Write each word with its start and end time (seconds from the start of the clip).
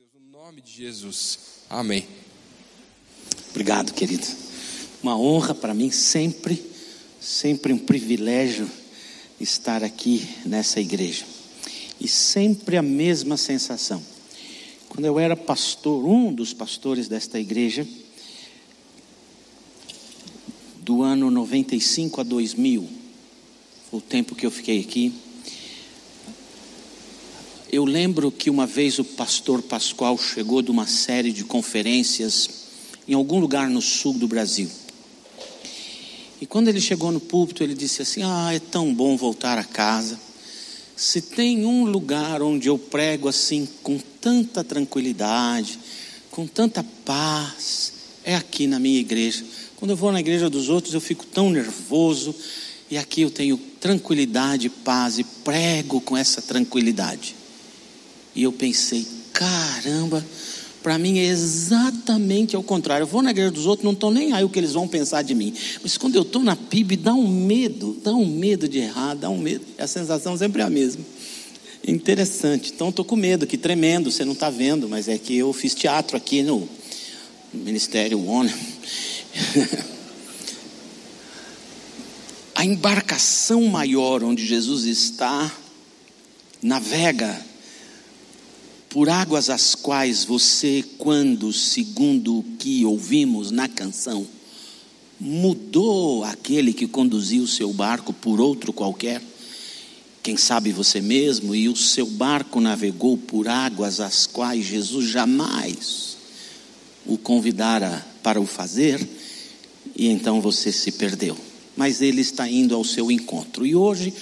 Deus, 0.00 0.12
no 0.14 0.38
nome 0.38 0.62
de 0.62 0.72
Jesus. 0.72 1.38
Amém. 1.68 2.06
Obrigado, 3.50 3.92
querido. 3.92 4.26
Uma 5.02 5.18
honra 5.18 5.54
para 5.54 5.74
mim 5.74 5.90
sempre, 5.90 6.64
sempre 7.20 7.70
um 7.70 7.78
privilégio 7.78 8.66
estar 9.38 9.84
aqui 9.84 10.26
nessa 10.46 10.80
igreja. 10.80 11.26
E 12.00 12.08
sempre 12.08 12.78
a 12.78 12.82
mesma 12.82 13.36
sensação. 13.36 14.02
Quando 14.88 15.04
eu 15.04 15.18
era 15.18 15.36
pastor, 15.36 16.02
um 16.06 16.32
dos 16.32 16.54
pastores 16.54 17.06
desta 17.06 17.38
igreja, 17.38 17.86
do 20.76 21.02
ano 21.02 21.30
95 21.30 22.22
a 22.22 22.24
2000, 22.24 22.88
o 23.92 24.00
tempo 24.00 24.34
que 24.34 24.46
eu 24.46 24.50
fiquei 24.50 24.80
aqui, 24.80 25.12
eu 27.80 27.84
lembro 27.86 28.30
que 28.30 28.50
uma 28.50 28.66
vez 28.66 28.98
o 28.98 29.04
pastor 29.04 29.62
Pascoal 29.62 30.18
chegou 30.18 30.60
de 30.60 30.70
uma 30.70 30.86
série 30.86 31.32
de 31.32 31.44
conferências 31.44 32.50
em 33.08 33.14
algum 33.14 33.40
lugar 33.40 33.70
no 33.70 33.80
sul 33.80 34.12
do 34.12 34.28
Brasil. 34.28 34.70
E 36.42 36.44
quando 36.44 36.68
ele 36.68 36.78
chegou 36.78 37.10
no 37.10 37.20
púlpito, 37.20 37.62
ele 37.62 37.72
disse 37.72 38.02
assim: 38.02 38.20
Ah, 38.22 38.52
é 38.52 38.58
tão 38.58 38.92
bom 38.92 39.16
voltar 39.16 39.56
a 39.56 39.64
casa. 39.64 40.20
Se 40.94 41.22
tem 41.22 41.64
um 41.64 41.86
lugar 41.86 42.42
onde 42.42 42.68
eu 42.68 42.76
prego 42.76 43.28
assim 43.28 43.66
com 43.82 43.98
tanta 44.20 44.62
tranquilidade, 44.62 45.78
com 46.30 46.46
tanta 46.46 46.84
paz, 47.06 47.94
é 48.22 48.36
aqui 48.36 48.66
na 48.66 48.78
minha 48.78 49.00
igreja. 49.00 49.42
Quando 49.76 49.92
eu 49.92 49.96
vou 49.96 50.12
na 50.12 50.20
igreja 50.20 50.50
dos 50.50 50.68
outros, 50.68 50.92
eu 50.92 51.00
fico 51.00 51.24
tão 51.24 51.48
nervoso, 51.48 52.34
e 52.90 52.98
aqui 52.98 53.22
eu 53.22 53.30
tenho 53.30 53.56
tranquilidade, 53.56 54.68
paz 54.68 55.18
e 55.18 55.24
prego 55.24 55.98
com 56.02 56.14
essa 56.14 56.42
tranquilidade. 56.42 57.39
E 58.34 58.42
eu 58.42 58.52
pensei, 58.52 59.06
caramba, 59.32 60.24
para 60.82 60.98
mim 60.98 61.18
é 61.18 61.24
exatamente 61.24 62.56
ao 62.56 62.62
contrário. 62.62 63.04
Eu 63.04 63.08
vou 63.08 63.22
na 63.22 63.30
igreja 63.30 63.50
dos 63.50 63.66
outros, 63.66 63.84
não 63.84 63.92
estou 63.92 64.10
nem 64.10 64.32
aí 64.32 64.42
o 64.44 64.48
que 64.48 64.58
eles 64.58 64.72
vão 64.72 64.88
pensar 64.88 65.22
de 65.22 65.34
mim. 65.34 65.52
Mas 65.82 65.98
quando 65.98 66.16
eu 66.16 66.22
estou 66.22 66.42
na 66.42 66.56
PIB, 66.56 66.96
dá 66.96 67.12
um 67.12 67.28
medo, 67.28 67.98
dá 68.02 68.12
um 68.12 68.26
medo 68.26 68.68
de 68.68 68.78
errar, 68.78 69.14
dá 69.14 69.28
um 69.28 69.38
medo. 69.38 69.64
A 69.78 69.86
sensação 69.86 70.36
sempre 70.36 70.62
é 70.62 70.64
a 70.64 70.70
mesma. 70.70 71.04
Interessante. 71.86 72.72
Então 72.74 72.88
estou 72.90 73.04
com 73.04 73.16
medo, 73.16 73.46
que 73.46 73.58
tremendo, 73.58 74.10
você 74.10 74.24
não 74.24 74.32
está 74.32 74.48
vendo, 74.48 74.88
mas 74.88 75.08
é 75.08 75.18
que 75.18 75.36
eu 75.36 75.52
fiz 75.52 75.74
teatro 75.74 76.16
aqui 76.16 76.42
no 76.42 76.68
Ministério 77.52 78.24
ONU. 78.26 78.50
a 82.54 82.64
embarcação 82.64 83.62
maior 83.64 84.22
onde 84.22 84.46
Jesus 84.46 84.84
está 84.84 85.50
navega 86.62 87.49
por 88.90 89.08
águas 89.08 89.48
as 89.48 89.76
quais 89.76 90.24
você, 90.24 90.84
quando, 90.98 91.52
segundo 91.52 92.40
o 92.40 92.42
que 92.58 92.84
ouvimos 92.84 93.52
na 93.52 93.68
canção, 93.68 94.26
mudou 95.18 96.24
aquele 96.24 96.72
que 96.72 96.88
conduziu 96.88 97.44
o 97.44 97.48
seu 97.48 97.72
barco 97.72 98.12
por 98.12 98.40
outro 98.40 98.72
qualquer, 98.72 99.22
quem 100.22 100.36
sabe 100.36 100.72
você 100.72 101.00
mesmo, 101.00 101.54
e 101.54 101.68
o 101.68 101.76
seu 101.76 102.04
barco 102.04 102.60
navegou 102.60 103.16
por 103.16 103.48
águas 103.48 104.00
as 104.00 104.26
quais 104.26 104.66
Jesus 104.66 105.08
jamais 105.08 106.16
o 107.06 107.16
convidara 107.16 108.04
para 108.22 108.40
o 108.40 108.46
fazer, 108.46 109.00
e 109.96 110.08
então 110.08 110.40
você 110.40 110.72
se 110.72 110.92
perdeu. 110.92 111.36
Mas 111.76 112.02
ele 112.02 112.20
está 112.20 112.48
indo 112.48 112.74
ao 112.74 112.84
seu 112.84 113.10
encontro. 113.10 113.64
E 113.64 113.74
hoje 113.74 114.12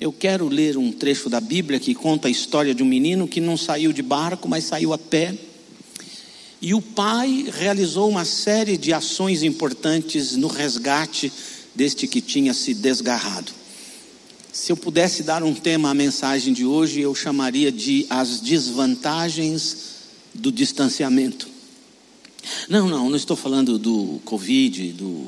eu 0.00 0.12
quero 0.12 0.48
ler 0.48 0.76
um 0.76 0.90
trecho 0.90 1.28
da 1.28 1.40
Bíblia 1.40 1.78
que 1.78 1.94
conta 1.94 2.28
a 2.28 2.30
história 2.30 2.74
de 2.74 2.82
um 2.82 2.86
menino 2.86 3.28
que 3.28 3.40
não 3.40 3.56
saiu 3.56 3.92
de 3.92 4.02
barco, 4.02 4.48
mas 4.48 4.64
saiu 4.64 4.92
a 4.92 4.98
pé. 4.98 5.34
E 6.60 6.74
o 6.74 6.82
pai 6.82 7.46
realizou 7.52 8.08
uma 8.08 8.24
série 8.24 8.76
de 8.76 8.92
ações 8.92 9.42
importantes 9.42 10.34
no 10.34 10.48
resgate 10.48 11.32
deste 11.74 12.06
que 12.06 12.20
tinha 12.20 12.52
se 12.52 12.74
desgarrado. 12.74 13.52
Se 14.52 14.72
eu 14.72 14.76
pudesse 14.76 15.22
dar 15.22 15.42
um 15.42 15.54
tema 15.54 15.90
à 15.90 15.94
mensagem 15.94 16.52
de 16.52 16.64
hoje, 16.64 17.00
eu 17.00 17.14
chamaria 17.14 17.70
de 17.70 18.06
as 18.08 18.40
desvantagens 18.40 19.76
do 20.32 20.50
distanciamento. 20.50 21.48
Não, 22.68 22.88
não, 22.88 23.08
não 23.08 23.16
estou 23.16 23.36
falando 23.36 23.78
do 23.78 24.20
Covid, 24.24 24.92
do, 24.92 25.26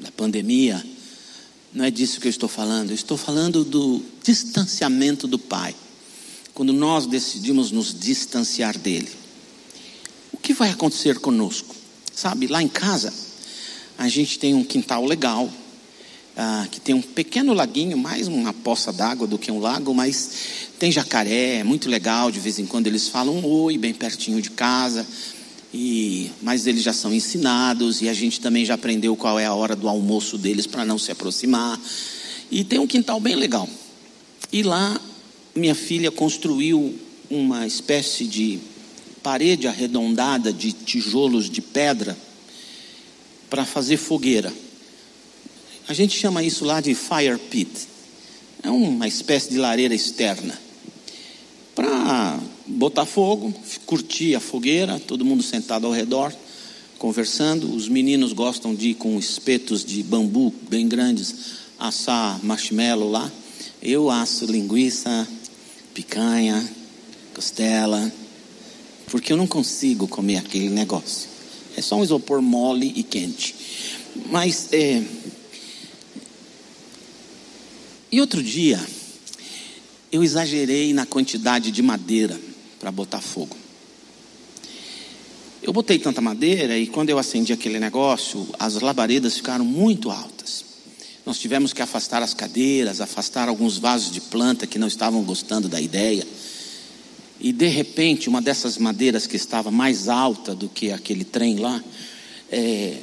da 0.00 0.10
pandemia 0.10 0.84
não 1.76 1.84
é 1.84 1.90
disso 1.90 2.18
que 2.18 2.26
eu 2.26 2.30
estou 2.30 2.48
falando. 2.48 2.88
Eu 2.88 2.94
estou 2.94 3.18
falando 3.18 3.62
do 3.62 4.02
distanciamento 4.24 5.26
do 5.26 5.38
Pai. 5.38 5.74
Quando 6.54 6.72
nós 6.72 7.04
decidimos 7.04 7.70
nos 7.70 7.92
distanciar 7.92 8.78
dele. 8.78 9.10
O 10.32 10.38
que 10.38 10.54
vai 10.54 10.70
acontecer 10.70 11.18
conosco? 11.18 11.76
Sabe, 12.14 12.46
lá 12.46 12.62
em 12.62 12.68
casa, 12.68 13.12
a 13.98 14.08
gente 14.08 14.38
tem 14.38 14.54
um 14.54 14.64
quintal 14.64 15.04
legal, 15.04 15.50
ah, 16.34 16.66
que 16.70 16.80
tem 16.80 16.94
um 16.94 17.02
pequeno 17.02 17.52
laguinho, 17.52 17.98
mais 17.98 18.26
uma 18.26 18.54
poça 18.54 18.90
d'água 18.90 19.26
do 19.26 19.38
que 19.38 19.52
um 19.52 19.60
lago, 19.60 19.92
mas 19.92 20.30
tem 20.78 20.90
jacaré, 20.90 21.56
é 21.56 21.64
muito 21.64 21.90
legal. 21.90 22.30
De 22.30 22.40
vez 22.40 22.58
em 22.58 22.64
quando 22.64 22.86
eles 22.86 23.06
falam 23.06 23.36
um 23.36 23.44
oi, 23.44 23.76
bem 23.76 23.92
pertinho 23.92 24.40
de 24.40 24.48
casa. 24.48 25.06
E, 25.78 26.30
mas 26.40 26.66
eles 26.66 26.82
já 26.82 26.94
são 26.94 27.12
ensinados 27.12 28.00
e 28.00 28.08
a 28.08 28.14
gente 28.14 28.40
também 28.40 28.64
já 28.64 28.72
aprendeu 28.72 29.14
qual 29.14 29.38
é 29.38 29.44
a 29.44 29.52
hora 29.52 29.76
do 29.76 29.90
almoço 29.90 30.38
deles 30.38 30.66
para 30.66 30.86
não 30.86 30.98
se 30.98 31.12
aproximar. 31.12 31.78
E 32.50 32.64
tem 32.64 32.78
um 32.78 32.86
quintal 32.86 33.20
bem 33.20 33.36
legal. 33.36 33.68
E 34.50 34.62
lá 34.62 34.98
minha 35.54 35.74
filha 35.74 36.10
construiu 36.10 36.98
uma 37.28 37.66
espécie 37.66 38.24
de 38.24 38.58
parede 39.22 39.68
arredondada 39.68 40.50
de 40.50 40.72
tijolos 40.72 41.50
de 41.50 41.60
pedra 41.60 42.16
para 43.50 43.66
fazer 43.66 43.98
fogueira. 43.98 44.50
A 45.86 45.92
gente 45.92 46.18
chama 46.18 46.42
isso 46.42 46.64
lá 46.64 46.80
de 46.80 46.94
fire 46.94 47.38
pit. 47.50 47.86
É 48.62 48.70
uma 48.70 49.06
espécie 49.06 49.50
de 49.50 49.58
lareira 49.58 49.94
externa. 49.94 50.58
Para 51.74 52.40
botar 52.66 53.06
fogo, 53.06 53.54
curtir 53.84 54.34
a 54.34 54.40
fogueira, 54.40 54.98
todo 54.98 55.24
mundo 55.24 55.42
sentado 55.42 55.86
ao 55.86 55.92
redor, 55.92 56.32
conversando. 56.98 57.72
Os 57.74 57.88
meninos 57.88 58.32
gostam 58.32 58.74
de 58.74 58.90
ir 58.90 58.94
com 58.94 59.18
espetos 59.18 59.84
de 59.84 60.02
bambu 60.02 60.52
bem 60.68 60.88
grandes, 60.88 61.34
assar 61.78 62.44
marshmallow 62.44 63.10
lá. 63.10 63.30
Eu 63.80 64.10
asso 64.10 64.46
linguiça, 64.46 65.26
picanha, 65.94 66.68
costela, 67.34 68.12
porque 69.06 69.32
eu 69.32 69.36
não 69.36 69.46
consigo 69.46 70.08
comer 70.08 70.38
aquele 70.38 70.68
negócio. 70.68 71.28
É 71.76 71.82
só 71.82 71.96
um 71.96 72.02
isopor 72.02 72.42
mole 72.42 72.92
e 72.96 73.02
quente. 73.02 73.54
Mas, 74.30 74.72
é... 74.72 75.02
e 78.10 78.20
outro 78.20 78.42
dia, 78.42 78.84
eu 80.10 80.24
exagerei 80.24 80.94
na 80.94 81.04
quantidade 81.04 81.70
de 81.70 81.82
madeira 81.82 82.40
para 82.78 82.90
botar 82.90 83.20
fogo. 83.20 83.56
Eu 85.62 85.72
botei 85.72 85.98
tanta 85.98 86.20
madeira 86.20 86.78
e 86.78 86.86
quando 86.86 87.10
eu 87.10 87.18
acendi 87.18 87.52
aquele 87.52 87.80
negócio, 87.80 88.46
as 88.58 88.80
labaredas 88.80 89.36
ficaram 89.36 89.64
muito 89.64 90.10
altas. 90.10 90.64
Nós 91.24 91.40
tivemos 91.40 91.72
que 91.72 91.82
afastar 91.82 92.22
as 92.22 92.32
cadeiras, 92.32 93.00
afastar 93.00 93.48
alguns 93.48 93.78
vasos 93.78 94.12
de 94.12 94.20
planta 94.20 94.64
que 94.64 94.78
não 94.78 94.86
estavam 94.86 95.24
gostando 95.24 95.68
da 95.68 95.80
ideia. 95.80 96.24
E 97.40 97.52
de 97.52 97.66
repente, 97.66 98.28
uma 98.28 98.40
dessas 98.40 98.78
madeiras 98.78 99.26
que 99.26 99.34
estava 99.34 99.70
mais 99.70 100.08
alta 100.08 100.54
do 100.54 100.68
que 100.68 100.92
aquele 100.92 101.24
trem 101.24 101.56
lá, 101.56 101.82
é, 102.48 102.98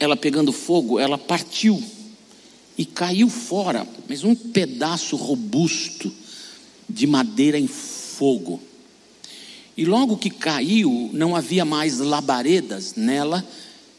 ela 0.00 0.16
pegando 0.16 0.52
fogo, 0.52 0.98
ela 0.98 1.18
partiu 1.18 1.82
e 2.78 2.86
caiu 2.86 3.28
fora, 3.28 3.86
mas 4.08 4.24
um 4.24 4.34
pedaço 4.34 5.16
robusto 5.16 6.10
de 6.88 7.06
madeira 7.06 7.58
em 7.58 7.66
fogo. 7.66 8.58
E 9.78 9.84
logo 9.84 10.16
que 10.16 10.28
caiu, 10.28 11.08
não 11.12 11.36
havia 11.36 11.64
mais 11.64 11.98
labaredas 11.98 12.96
nela, 12.96 13.46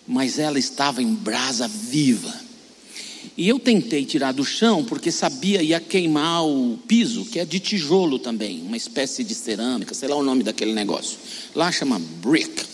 mas 0.05 0.37
ela 0.37 0.59
estava 0.59 1.01
em 1.01 1.13
brasa 1.13 1.69
viva. 1.69 2.37
E 3.37 3.47
eu 3.47 3.57
tentei 3.57 4.03
tirar 4.03 4.33
do 4.33 4.43
chão 4.43 4.83
porque 4.83 5.09
sabia 5.09 5.63
ia 5.63 5.79
queimar 5.79 6.45
o 6.45 6.77
piso, 6.85 7.23
que 7.23 7.39
é 7.39 7.45
de 7.45 7.61
tijolo 7.61 8.19
também, 8.19 8.61
uma 8.61 8.75
espécie 8.75 9.23
de 9.23 9.33
cerâmica, 9.33 9.93
sei 9.93 10.09
lá 10.09 10.17
o 10.17 10.23
nome 10.23 10.43
daquele 10.43 10.73
negócio. 10.73 11.17
Lá 11.55 11.71
chama 11.71 11.97
brick. 12.21 12.65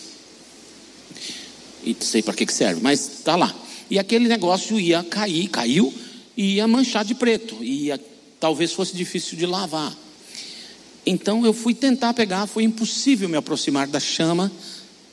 E 1.84 1.96
sei 2.00 2.24
para 2.24 2.34
que 2.34 2.52
serve, 2.52 2.80
mas 2.82 3.18
está 3.18 3.36
lá. 3.36 3.54
E 3.88 4.00
aquele 4.00 4.26
negócio 4.26 4.80
ia 4.80 5.04
cair, 5.04 5.46
caiu, 5.46 5.94
e 6.36 6.56
ia 6.56 6.66
manchar 6.66 7.04
de 7.04 7.14
preto, 7.14 7.62
e 7.62 7.84
ia, 7.84 8.00
talvez 8.40 8.72
fosse 8.72 8.96
difícil 8.96 9.38
de 9.38 9.46
lavar. 9.46 9.96
Então 11.06 11.46
eu 11.46 11.52
fui 11.52 11.72
tentar 11.72 12.12
pegar, 12.14 12.48
foi 12.48 12.64
impossível 12.64 13.28
me 13.28 13.36
aproximar 13.36 13.86
da 13.86 14.00
chama, 14.00 14.50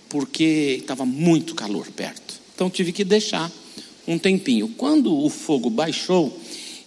porque 0.09 0.79
estava 0.81 1.05
muito 1.05 1.53
calor 1.53 1.87
perto. 1.91 2.33
Então 2.55 2.67
tive 2.67 2.91
que 2.91 3.03
deixar 3.03 3.51
um 4.07 4.17
tempinho. 4.17 4.69
Quando 4.69 5.15
o 5.15 5.29
fogo 5.29 5.69
baixou 5.69 6.35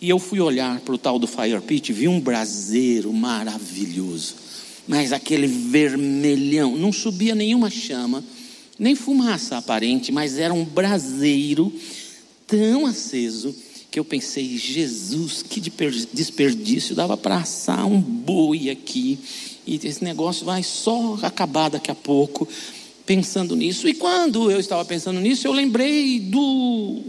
e 0.00 0.08
eu 0.08 0.18
fui 0.18 0.40
olhar 0.40 0.80
para 0.80 0.94
o 0.94 0.98
tal 0.98 1.20
do 1.20 1.26
fire 1.28 1.60
pit, 1.60 1.92
vi 1.92 2.08
um 2.08 2.20
braseiro 2.20 3.12
maravilhoso. 3.12 4.34
mas 4.88 5.12
aquele 5.12 5.48
vermelhão, 5.48 6.76
não 6.76 6.92
subia 6.92 7.34
nenhuma 7.34 7.68
chama, 7.68 8.22
nem 8.78 8.94
fumaça 8.94 9.56
aparente, 9.56 10.12
mas 10.12 10.38
era 10.38 10.54
um 10.54 10.64
braseiro 10.64 11.72
tão 12.46 12.86
aceso 12.86 13.54
que 13.96 14.00
eu 14.00 14.04
pensei, 14.04 14.58
Jesus, 14.58 15.42
que 15.42 15.58
desperdício, 15.58 16.94
dava 16.94 17.16
para 17.16 17.38
assar 17.38 17.86
um 17.86 17.98
boi 17.98 18.68
aqui, 18.68 19.18
e 19.66 19.80
esse 19.82 20.04
negócio 20.04 20.44
vai 20.44 20.62
só 20.62 21.18
acabar 21.22 21.70
daqui 21.70 21.90
a 21.90 21.94
pouco, 21.94 22.46
pensando 23.06 23.56
nisso. 23.56 23.88
E 23.88 23.94
quando 23.94 24.50
eu 24.50 24.60
estava 24.60 24.84
pensando 24.84 25.18
nisso, 25.18 25.46
eu 25.46 25.52
lembrei 25.52 26.20
do 26.20 27.04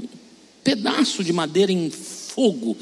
pedaço 0.63 1.25
de 1.25 1.34
madeira 1.34 1.74
em 1.74 1.89
fogo, 1.89 2.78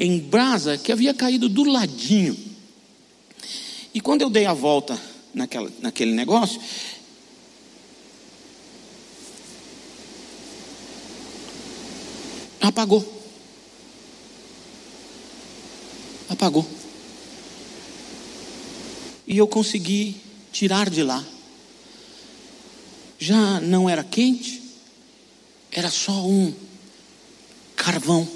em 0.00 0.18
brasa, 0.18 0.76
que 0.76 0.90
havia 0.90 1.14
caído 1.14 1.48
do 1.48 1.62
ladinho. 1.62 2.36
E 3.94 4.00
quando 4.00 4.22
eu 4.22 4.30
dei 4.30 4.46
a 4.46 4.52
volta 4.52 5.00
naquela, 5.32 5.70
naquele 5.80 6.12
negócio, 6.12 6.60
apagou. 12.60 13.13
Apagou. 16.34 16.66
E 19.24 19.38
eu 19.38 19.46
consegui 19.46 20.16
tirar 20.52 20.90
de 20.90 21.02
lá. 21.02 21.24
Já 23.18 23.60
não 23.60 23.88
era 23.88 24.02
quente, 24.02 24.60
era 25.70 25.90
só 25.90 26.26
um 26.26 26.52
carvão. 27.76 28.28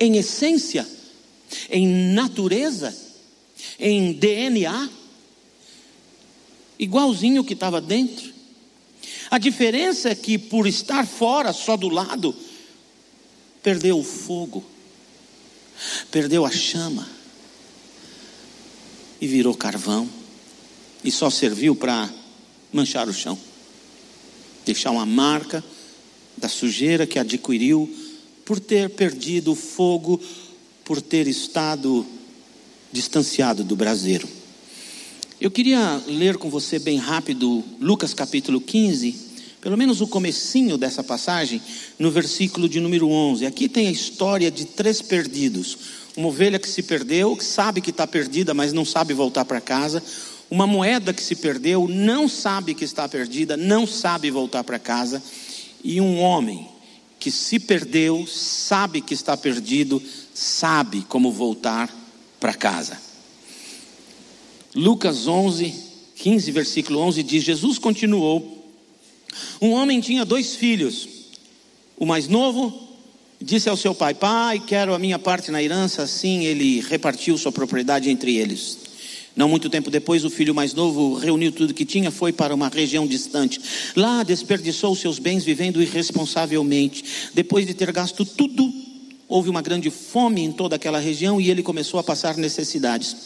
Em 0.00 0.16
essência, 0.16 0.88
em 1.70 1.86
natureza, 1.86 2.96
em 3.78 4.14
DNA, 4.14 4.88
igualzinho 6.78 7.44
que 7.44 7.52
estava 7.52 7.78
dentro. 7.78 8.32
A 9.30 9.36
diferença 9.38 10.08
é 10.08 10.14
que, 10.14 10.38
por 10.38 10.66
estar 10.66 11.06
fora, 11.06 11.52
só 11.52 11.76
do 11.76 11.88
lado, 11.88 12.34
perdeu 13.64 13.98
o 13.98 14.04
fogo, 14.04 14.62
perdeu 16.10 16.44
a 16.44 16.50
chama 16.50 17.08
e 19.18 19.26
virou 19.26 19.54
carvão, 19.54 20.06
e 21.02 21.10
só 21.10 21.30
serviu 21.30 21.74
para 21.74 22.12
manchar 22.70 23.08
o 23.08 23.12
chão, 23.14 23.38
deixar 24.66 24.90
uma 24.90 25.06
marca 25.06 25.64
da 26.36 26.46
sujeira 26.48 27.06
que 27.06 27.18
adquiriu 27.18 27.90
por 28.44 28.60
ter 28.60 28.90
perdido 28.90 29.52
o 29.52 29.56
fogo, 29.56 30.20
por 30.84 31.00
ter 31.00 31.26
estado 31.26 32.04
distanciado 32.92 33.64
do 33.64 33.74
braseiro. 33.74 34.28
Eu 35.40 35.50
queria 35.50 36.02
ler 36.06 36.36
com 36.36 36.50
você 36.50 36.78
bem 36.78 36.98
rápido 36.98 37.64
Lucas 37.80 38.12
capítulo 38.12 38.60
15, 38.60 39.33
pelo 39.64 39.78
menos 39.78 40.02
o 40.02 40.06
comecinho 40.06 40.76
dessa 40.76 41.02
passagem, 41.02 41.58
no 41.98 42.10
versículo 42.10 42.68
de 42.68 42.80
número 42.80 43.08
11. 43.08 43.46
Aqui 43.46 43.66
tem 43.66 43.88
a 43.88 43.90
história 43.90 44.50
de 44.50 44.66
três 44.66 45.00
perdidos. 45.00 45.78
Uma 46.14 46.28
ovelha 46.28 46.58
que 46.58 46.68
se 46.68 46.82
perdeu, 46.82 47.34
que 47.34 47.42
sabe 47.42 47.80
que 47.80 47.88
está 47.88 48.06
perdida, 48.06 48.52
mas 48.52 48.74
não 48.74 48.84
sabe 48.84 49.14
voltar 49.14 49.46
para 49.46 49.62
casa. 49.62 50.02
Uma 50.50 50.66
moeda 50.66 51.14
que 51.14 51.22
se 51.22 51.34
perdeu, 51.34 51.88
não 51.88 52.28
sabe 52.28 52.74
que 52.74 52.84
está 52.84 53.08
perdida, 53.08 53.56
não 53.56 53.86
sabe 53.86 54.30
voltar 54.30 54.62
para 54.64 54.78
casa. 54.78 55.22
E 55.82 55.98
um 55.98 56.20
homem 56.20 56.68
que 57.18 57.30
se 57.30 57.58
perdeu, 57.58 58.26
sabe 58.26 59.00
que 59.00 59.14
está 59.14 59.34
perdido, 59.34 60.02
sabe 60.34 61.06
como 61.08 61.32
voltar 61.32 61.88
para 62.38 62.52
casa. 62.52 63.00
Lucas 64.74 65.26
11, 65.26 65.74
15, 66.16 66.52
versículo 66.52 66.98
11 67.00 67.22
diz: 67.22 67.42
Jesus 67.42 67.78
continuou. 67.78 68.53
Um 69.60 69.70
homem 69.72 70.00
tinha 70.00 70.24
dois 70.24 70.54
filhos. 70.54 71.08
O 71.96 72.06
mais 72.06 72.28
novo 72.28 72.88
disse 73.40 73.68
ao 73.68 73.76
seu 73.76 73.94
pai: 73.94 74.14
Pai, 74.14 74.62
quero 74.66 74.94
a 74.94 74.98
minha 74.98 75.18
parte 75.18 75.50
na 75.50 75.62
herança. 75.62 76.02
Assim 76.02 76.44
ele 76.44 76.80
repartiu 76.80 77.36
sua 77.38 77.52
propriedade 77.52 78.10
entre 78.10 78.36
eles. 78.36 78.78
Não 79.36 79.48
muito 79.48 79.68
tempo 79.68 79.90
depois, 79.90 80.24
o 80.24 80.30
filho 80.30 80.54
mais 80.54 80.74
novo 80.74 81.14
reuniu 81.14 81.50
tudo 81.50 81.74
que 81.74 81.84
tinha, 81.84 82.10
foi 82.10 82.32
para 82.32 82.54
uma 82.54 82.68
região 82.68 83.04
distante. 83.04 83.60
Lá 83.96 84.22
desperdiçou 84.22 84.94
seus 84.94 85.18
bens 85.18 85.44
vivendo 85.44 85.82
irresponsavelmente. 85.82 87.04
Depois 87.34 87.66
de 87.66 87.74
ter 87.74 87.90
gasto 87.90 88.24
tudo, 88.24 88.72
houve 89.28 89.50
uma 89.50 89.60
grande 89.60 89.90
fome 89.90 90.42
em 90.42 90.52
toda 90.52 90.76
aquela 90.76 91.00
região 91.00 91.40
e 91.40 91.50
ele 91.50 91.64
começou 91.64 91.98
a 91.98 92.04
passar 92.04 92.36
necessidades. 92.36 93.16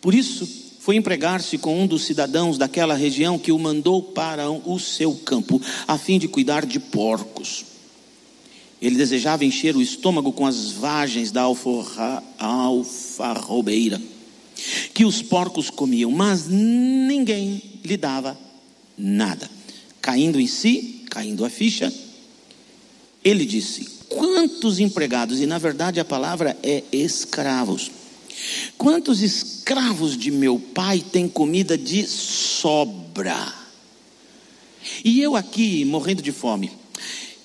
Por 0.00 0.14
isso, 0.14 0.63
foi 0.84 0.96
empregar-se 0.96 1.56
com 1.56 1.82
um 1.82 1.86
dos 1.86 2.04
cidadãos 2.04 2.58
daquela 2.58 2.94
região 2.94 3.38
que 3.38 3.50
o 3.50 3.58
mandou 3.58 4.02
para 4.02 4.50
o 4.50 4.78
seu 4.78 5.14
campo, 5.14 5.58
a 5.88 5.96
fim 5.96 6.18
de 6.18 6.28
cuidar 6.28 6.66
de 6.66 6.78
porcos. 6.78 7.64
Ele 8.82 8.94
desejava 8.94 9.46
encher 9.46 9.74
o 9.74 9.80
estômago 9.80 10.30
com 10.30 10.44
as 10.44 10.72
vagens 10.72 11.30
da 11.32 11.40
alforra, 11.40 12.22
alfarrobeira 12.38 13.98
que 14.92 15.06
os 15.06 15.22
porcos 15.22 15.70
comiam, 15.70 16.10
mas 16.10 16.48
ninguém 16.48 17.62
lhe 17.82 17.96
dava 17.96 18.38
nada. 18.98 19.50
Caindo 20.02 20.38
em 20.38 20.46
si, 20.46 21.06
caindo 21.08 21.46
a 21.46 21.48
ficha, 21.48 21.90
ele 23.24 23.46
disse: 23.46 23.88
Quantos 24.10 24.78
empregados, 24.78 25.40
e 25.40 25.46
na 25.46 25.56
verdade 25.56 25.98
a 25.98 26.04
palavra 26.04 26.54
é 26.62 26.84
escravos, 26.92 27.90
Quantos 28.76 29.22
escravos 29.22 30.16
de 30.16 30.30
meu 30.30 30.58
pai 30.58 31.00
têm 31.00 31.28
comida 31.28 31.78
de 31.78 32.06
sobra? 32.06 33.54
E 35.04 35.20
eu 35.20 35.36
aqui 35.36 35.84
morrendo 35.84 36.22
de 36.22 36.32
fome. 36.32 36.70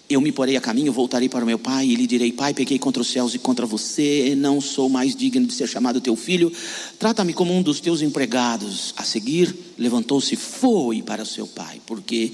Eu 0.10 0.20
me 0.20 0.32
porei 0.32 0.58
a 0.58 0.62
caminho, 0.62 0.92
voltarei 0.92 1.30
para 1.30 1.44
o 1.44 1.48
meu 1.48 1.60
pai 1.60 1.86
e 1.86 1.96
lhe 1.96 2.08
direi: 2.08 2.32
Pai, 2.32 2.52
pequei 2.52 2.80
contra 2.80 3.02
os 3.02 3.08
céus 3.08 3.36
e 3.36 3.40
contra 3.40 3.66
você, 3.66 4.34
não 4.36 4.60
sou 4.60 4.90
mais 4.90 5.16
digno 5.16 5.46
de 5.46 5.54
ser 5.54 5.68
chamado 5.68 6.02
teu 6.02 6.16
filho. 6.16 6.52
Trata-me 6.98 7.32
como 7.32 7.54
um 7.54 7.62
dos 7.62 7.80
teus 7.80 8.02
empregados. 8.02 8.92
A 8.98 9.04
seguir, 9.04 9.56
levantou-se 9.78 10.34
e 10.34 10.38
foi 10.38 11.04
para 11.04 11.24
seu 11.26 11.46
pai, 11.46 11.80
porque 11.86 12.34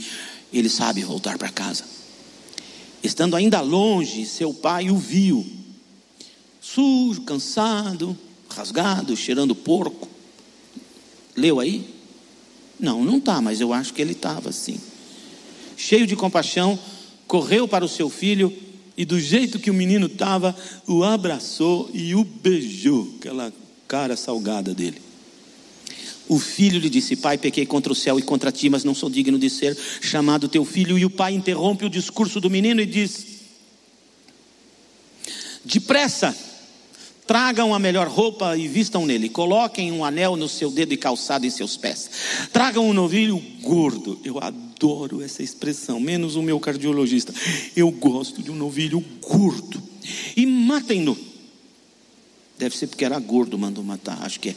ele 0.53 0.69
sabe 0.69 1.03
voltar 1.03 1.37
para 1.37 1.49
casa. 1.49 1.83
Estando 3.03 3.35
ainda 3.35 3.59
longe, 3.59 4.25
seu 4.25 4.53
pai 4.53 4.89
o 4.89 4.97
viu, 4.97 5.45
sujo, 6.61 7.21
cansado, 7.23 8.17
rasgado, 8.55 9.15
cheirando 9.15 9.53
porco. 9.53 10.07
Leu 11.35 11.59
aí? 11.59 11.93
Não, 12.79 13.03
não 13.03 13.17
está, 13.17 13.41
mas 13.41 13.61
eu 13.61 13.73
acho 13.73 13.93
que 13.93 14.01
ele 14.01 14.13
estava 14.13 14.49
assim. 14.49 14.79
Cheio 15.77 16.07
de 16.07 16.15
compaixão, 16.15 16.79
correu 17.27 17.67
para 17.67 17.83
o 17.83 17.89
seu 17.89 18.09
filho 18.09 18.51
e, 18.97 19.03
do 19.03 19.19
jeito 19.19 19.59
que 19.59 19.69
o 19.69 19.73
menino 19.73 20.07
estava, 20.07 20.55
o 20.87 21.03
abraçou 21.03 21.89
e 21.93 22.15
o 22.15 22.23
beijou, 22.23 23.15
aquela 23.19 23.53
cara 23.87 24.15
salgada 24.15 24.73
dele. 24.73 25.01
O 26.27 26.39
filho 26.39 26.79
lhe 26.79 26.89
disse: 26.89 27.15
Pai, 27.15 27.37
pequei 27.37 27.65
contra 27.65 27.91
o 27.91 27.95
céu 27.95 28.17
e 28.17 28.21
contra 28.21 28.51
ti, 28.51 28.69
mas 28.69 28.83
não 28.83 28.95
sou 28.95 29.09
digno 29.09 29.37
de 29.37 29.49
ser 29.49 29.77
chamado 30.01 30.47
teu 30.47 30.65
filho. 30.65 30.97
E 30.97 31.05
o 31.05 31.09
pai 31.09 31.33
interrompe 31.33 31.85
o 31.85 31.89
discurso 31.89 32.39
do 32.39 32.49
menino 32.49 32.81
e 32.81 32.85
diz: 32.85 33.25
Depressa, 35.63 36.35
Tragam 37.27 37.73
a 37.73 37.79
melhor 37.79 38.07
roupa 38.07 38.55
e 38.55 38.67
vistam 38.67 39.05
nele. 39.05 39.29
Coloquem 39.29 39.91
um 39.91 40.05
anel 40.05 40.35
no 40.35 40.47
seu 40.47 40.69
dedo 40.69 40.93
e 40.93 40.97
calçado 40.97 41.45
em 41.45 41.49
seus 41.49 41.75
pés. 41.75 42.09
Tragam 42.53 42.87
um 42.87 42.93
novilho 42.93 43.41
gordo. 43.61 44.19
Eu 44.23 44.39
adoro 44.39 45.23
essa 45.23 45.41
expressão, 45.41 45.99
menos 45.99 46.35
o 46.35 46.43
meu 46.43 46.59
cardiologista. 46.59 47.33
Eu 47.75 47.89
gosto 47.89 48.43
de 48.43 48.51
um 48.51 48.55
novilho 48.55 49.03
gordo. 49.21 49.81
E 50.35 50.45
matem-no. 50.45 51.17
Deve 52.57 52.77
ser 52.77 52.87
porque 52.87 53.03
era 53.03 53.19
gordo, 53.19 53.57
mandou 53.57 53.83
matar, 53.83 54.21
acho 54.21 54.39
que 54.39 54.49
é. 54.49 54.55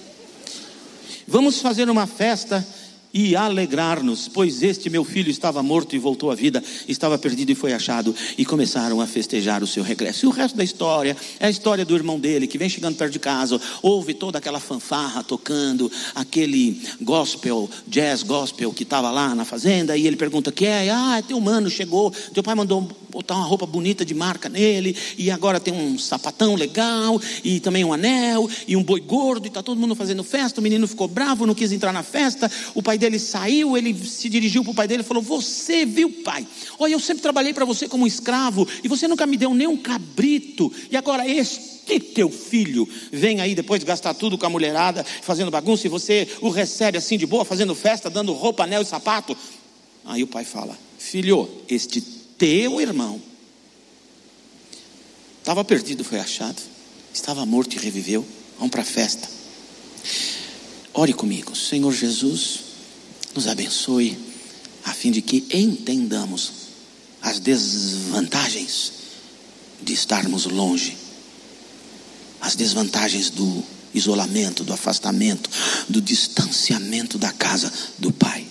Vamos 1.26 1.60
fazer 1.60 1.90
uma 1.90 2.06
festa 2.06 2.66
e 3.12 3.34
alegrar-nos, 3.34 4.28
pois 4.28 4.62
este 4.62 4.90
meu 4.90 5.04
filho 5.04 5.30
estava 5.30 5.62
morto 5.62 5.96
e 5.96 5.98
voltou 5.98 6.30
à 6.30 6.34
vida, 6.34 6.62
estava 6.86 7.18
perdido 7.18 7.50
e 7.50 7.54
foi 7.54 7.72
achado, 7.72 8.14
e 8.36 8.44
começaram 8.44 9.00
a 9.00 9.06
festejar 9.06 9.62
o 9.62 9.66
seu 9.66 9.82
regresso. 9.82 10.26
E 10.26 10.28
o 10.28 10.30
resto 10.30 10.56
da 10.56 10.64
história 10.64 11.16
é 11.40 11.46
a 11.46 11.50
história 11.50 11.84
do 11.84 11.94
irmão 11.94 12.18
dele 12.18 12.46
que 12.46 12.58
vem 12.58 12.68
chegando 12.68 12.96
perto 12.96 13.12
de 13.12 13.18
casa, 13.18 13.60
ouve 13.82 14.14
toda 14.14 14.38
aquela 14.38 14.60
fanfarra 14.60 15.22
tocando, 15.22 15.90
aquele 16.14 16.80
gospel, 17.00 17.68
jazz 17.86 18.22
gospel 18.22 18.72
que 18.72 18.82
estava 18.82 19.10
lá 19.10 19.34
na 19.34 19.44
fazenda, 19.44 19.96
e 19.96 20.06
ele 20.06 20.16
pergunta: 20.16 20.52
que 20.52 20.66
é? 20.66 20.90
Ah, 20.90 21.18
é 21.18 21.22
teu 21.22 21.40
mano, 21.40 21.70
chegou, 21.70 22.10
teu 22.32 22.42
pai 22.42 22.54
mandou 22.54 22.88
botar 23.10 23.34
uma 23.34 23.46
roupa 23.46 23.66
bonita 23.66 24.04
de 24.04 24.14
marca 24.14 24.48
nele, 24.48 24.94
e 25.16 25.30
agora 25.30 25.58
tem 25.58 25.72
um 25.72 25.98
sapatão 25.98 26.54
legal, 26.54 27.20
e 27.42 27.58
também 27.58 27.84
um 27.84 27.92
anel, 27.92 28.48
e 28.66 28.76
um 28.76 28.82
boi 28.82 29.00
gordo, 29.00 29.46
e 29.46 29.48
está 29.48 29.62
todo 29.62 29.78
mundo 29.80 29.94
fazendo 29.94 30.22
festa. 30.22 30.60
O 30.60 30.62
menino 30.62 30.86
ficou 30.86 31.08
bravo, 31.08 31.46
não 31.46 31.54
quis 31.54 31.72
entrar 31.72 31.92
na 31.92 32.02
festa, 32.02 32.50
o 32.74 32.82
pai 32.82 32.97
pai 32.98 33.10
dele 33.10 33.18
saiu, 33.18 33.76
ele 33.76 33.94
se 33.94 34.28
dirigiu 34.28 34.64
para 34.64 34.72
o 34.72 34.74
pai 34.74 34.88
dele 34.88 35.02
e 35.02 35.06
falou: 35.06 35.22
Você 35.22 35.86
viu, 35.86 36.10
pai? 36.24 36.46
Olha, 36.78 36.92
eu 36.92 37.00
sempre 37.00 37.22
trabalhei 37.22 37.54
para 37.54 37.64
você 37.64 37.88
como 37.88 38.06
escravo 38.06 38.66
e 38.82 38.88
você 38.88 39.06
nunca 39.06 39.26
me 39.26 39.36
deu 39.36 39.54
nem 39.54 39.68
um 39.68 39.76
cabrito, 39.76 40.72
e 40.90 40.96
agora 40.96 41.26
este 41.26 42.00
teu 42.00 42.28
filho 42.28 42.86
vem 43.10 43.40
aí 43.40 43.54
depois 43.54 43.80
de 43.80 43.86
gastar 43.86 44.12
tudo 44.12 44.36
com 44.36 44.44
a 44.44 44.50
mulherada, 44.50 45.04
fazendo 45.22 45.50
bagunça, 45.50 45.86
e 45.86 45.90
você 45.90 46.28
o 46.40 46.50
recebe 46.50 46.98
assim 46.98 47.16
de 47.16 47.24
boa, 47.24 47.44
fazendo 47.44 47.74
festa, 47.74 48.10
dando 48.10 48.32
roupa, 48.32 48.64
anel 48.64 48.82
e 48.82 48.84
sapato. 48.84 49.36
Aí 50.04 50.22
o 50.22 50.26
pai 50.26 50.44
fala: 50.44 50.76
Filho, 50.98 51.48
este 51.68 52.00
teu 52.00 52.80
irmão 52.80 53.22
estava 55.38 55.64
perdido, 55.64 56.02
foi 56.02 56.18
achado, 56.18 56.60
estava 57.14 57.46
morto 57.46 57.76
e 57.76 57.78
reviveu. 57.78 58.26
Vamos 58.58 58.72
para 58.72 58.82
a 58.82 58.84
festa. 58.84 59.28
Ore 60.92 61.12
comigo, 61.12 61.54
Senhor 61.54 61.92
Jesus, 61.92 62.67
nos 63.38 63.46
abençoe, 63.46 64.18
a 64.84 64.92
fim 64.92 65.12
de 65.12 65.22
que 65.22 65.46
entendamos 65.54 66.50
as 67.22 67.38
desvantagens 67.38 68.92
de 69.80 69.92
estarmos 69.92 70.46
longe, 70.46 70.96
as 72.40 72.56
desvantagens 72.56 73.30
do 73.30 73.62
isolamento, 73.94 74.64
do 74.64 74.72
afastamento, 74.72 75.48
do 75.88 76.00
distanciamento 76.00 77.16
da 77.16 77.30
casa 77.30 77.72
do 77.96 78.10
Pai. 78.10 78.44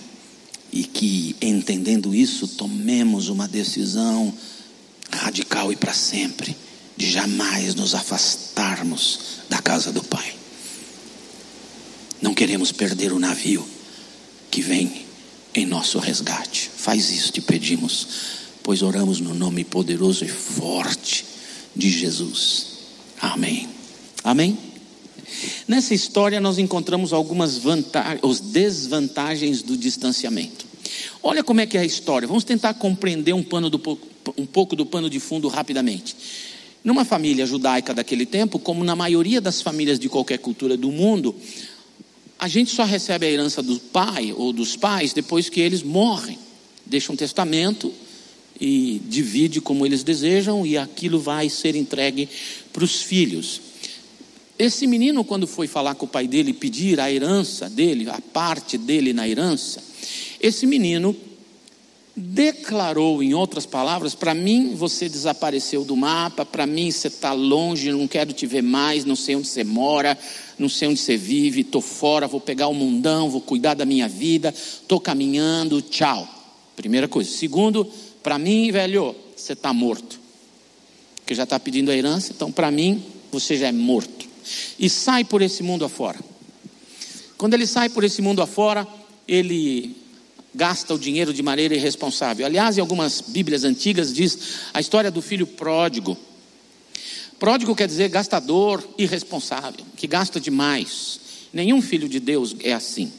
E 0.72 0.84
que, 0.84 1.36
entendendo 1.42 2.14
isso, 2.14 2.48
tomemos 2.48 3.28
uma 3.28 3.46
decisão 3.46 4.32
radical 5.12 5.70
e 5.70 5.76
para 5.76 5.92
sempre, 5.92 6.56
de 6.96 7.10
jamais 7.10 7.74
nos 7.74 7.94
afastarmos 7.94 9.20
da 9.50 9.60
casa 9.60 9.92
do 9.92 10.02
Pai. 10.02 10.34
Não 12.22 12.32
queremos 12.32 12.72
perder 12.72 13.12
o 13.12 13.18
navio 13.18 13.68
que 14.50 14.60
vem 14.60 15.06
em 15.54 15.66
nosso 15.66 15.98
resgate. 15.98 16.70
Faz 16.74 17.10
isso, 17.10 17.32
te 17.32 17.40
pedimos, 17.40 18.06
pois 18.62 18.82
oramos 18.82 19.20
no 19.20 19.34
nome 19.34 19.64
poderoso 19.64 20.24
e 20.24 20.28
forte 20.28 21.24
de 21.74 21.90
Jesus. 21.90 22.66
Amém. 23.20 23.68
Amém. 24.22 24.58
Nessa 25.66 25.94
história 25.94 26.40
nós 26.40 26.58
encontramos 26.58 27.12
algumas 27.12 27.58
vantagens, 27.58 28.20
os 28.22 28.40
desvantagens 28.40 29.62
do 29.62 29.76
distanciamento. 29.76 30.66
Olha 31.22 31.44
como 31.44 31.60
é 31.60 31.66
que 31.66 31.76
é 31.76 31.80
a 31.80 31.84
história. 31.84 32.26
Vamos 32.26 32.44
tentar 32.44 32.74
compreender 32.74 33.32
um, 33.32 33.42
pano 33.42 33.68
do, 33.68 33.98
um 34.36 34.46
pouco 34.46 34.74
do 34.74 34.86
pano 34.86 35.10
de 35.10 35.20
fundo 35.20 35.48
rapidamente. 35.48 36.16
Numa 36.82 37.04
família 37.04 37.44
judaica 37.44 37.92
daquele 37.92 38.24
tempo, 38.24 38.58
como 38.58 38.84
na 38.84 38.96
maioria 38.96 39.40
das 39.40 39.60
famílias 39.60 39.98
de 39.98 40.08
qualquer 40.08 40.38
cultura 40.38 40.76
do 40.76 40.90
mundo, 40.90 41.34
a 42.38 42.46
gente 42.46 42.74
só 42.74 42.84
recebe 42.84 43.26
a 43.26 43.30
herança 43.30 43.62
do 43.62 43.78
pai 43.80 44.32
ou 44.36 44.52
dos 44.52 44.76
pais 44.76 45.12
depois 45.12 45.48
que 45.48 45.60
eles 45.60 45.82
morrem. 45.82 46.38
Deixa 46.86 47.12
um 47.12 47.16
testamento 47.16 47.92
e 48.60 49.00
divide 49.06 49.60
como 49.60 49.84
eles 49.84 50.02
desejam 50.02 50.64
e 50.64 50.76
aquilo 50.76 51.18
vai 51.18 51.48
ser 51.48 51.74
entregue 51.74 52.28
para 52.72 52.84
os 52.84 53.02
filhos. 53.02 53.60
Esse 54.58 54.86
menino, 54.86 55.24
quando 55.24 55.46
foi 55.46 55.66
falar 55.68 55.94
com 55.94 56.06
o 56.06 56.08
pai 56.08 56.26
dele, 56.26 56.52
pedir 56.52 56.98
a 57.00 57.10
herança 57.10 57.68
dele, 57.68 58.08
a 58.08 58.20
parte 58.20 58.76
dele 58.76 59.12
na 59.12 59.28
herança, 59.28 59.82
esse 60.40 60.66
menino 60.66 61.16
declarou, 62.18 63.22
em 63.22 63.32
outras 63.32 63.64
palavras, 63.64 64.14
para 64.14 64.34
mim 64.34 64.74
você 64.74 65.08
desapareceu 65.08 65.84
do 65.84 65.96
mapa, 65.96 66.44
para 66.44 66.66
mim 66.66 66.90
você 66.90 67.06
está 67.06 67.32
longe, 67.32 67.92
não 67.92 68.08
quero 68.08 68.32
te 68.32 68.44
ver 68.46 68.62
mais, 68.62 69.04
não 69.04 69.14
sei 69.14 69.36
onde 69.36 69.46
você 69.46 69.62
mora, 69.62 70.18
não 70.58 70.68
sei 70.68 70.88
onde 70.88 70.98
você 70.98 71.16
vive, 71.16 71.60
estou 71.60 71.80
fora, 71.80 72.26
vou 72.26 72.40
pegar 72.40 72.66
o 72.66 72.74
mundão, 72.74 73.30
vou 73.30 73.40
cuidar 73.40 73.74
da 73.74 73.84
minha 73.84 74.08
vida, 74.08 74.52
estou 74.52 75.00
caminhando, 75.00 75.80
tchau. 75.80 76.28
Primeira 76.74 77.06
coisa. 77.06 77.30
Segundo, 77.30 77.88
para 78.22 78.38
mim, 78.38 78.70
velho, 78.72 79.14
você 79.36 79.52
está 79.52 79.72
morto. 79.72 80.18
Porque 81.16 81.34
já 81.34 81.44
está 81.44 81.60
pedindo 81.60 81.90
a 81.90 81.96
herança, 81.96 82.32
então 82.34 82.50
para 82.50 82.70
mim, 82.70 83.02
você 83.30 83.56
já 83.56 83.68
é 83.68 83.72
morto. 83.72 84.26
E 84.78 84.90
sai 84.90 85.24
por 85.24 85.42
esse 85.42 85.62
mundo 85.62 85.84
afora. 85.84 86.18
Quando 87.36 87.54
ele 87.54 87.66
sai 87.66 87.88
por 87.88 88.02
esse 88.02 88.20
mundo 88.20 88.42
afora, 88.42 88.86
ele 89.26 89.94
gasta 90.58 90.92
o 90.92 90.98
dinheiro 90.98 91.32
de 91.32 91.40
maneira 91.40 91.72
irresponsável. 91.72 92.44
Aliás, 92.44 92.76
em 92.76 92.80
algumas 92.80 93.20
Bíblias 93.20 93.62
antigas 93.62 94.12
diz 94.12 94.38
a 94.74 94.80
história 94.80 95.08
do 95.08 95.22
filho 95.22 95.46
pródigo. 95.46 96.18
Pródigo 97.38 97.76
quer 97.76 97.86
dizer 97.86 98.08
gastador 98.08 98.82
irresponsável, 98.98 99.86
que 99.96 100.08
gasta 100.08 100.40
demais. 100.40 101.20
Nenhum 101.52 101.80
filho 101.80 102.08
de 102.08 102.18
Deus 102.18 102.56
é 102.58 102.72
assim. 102.72 103.12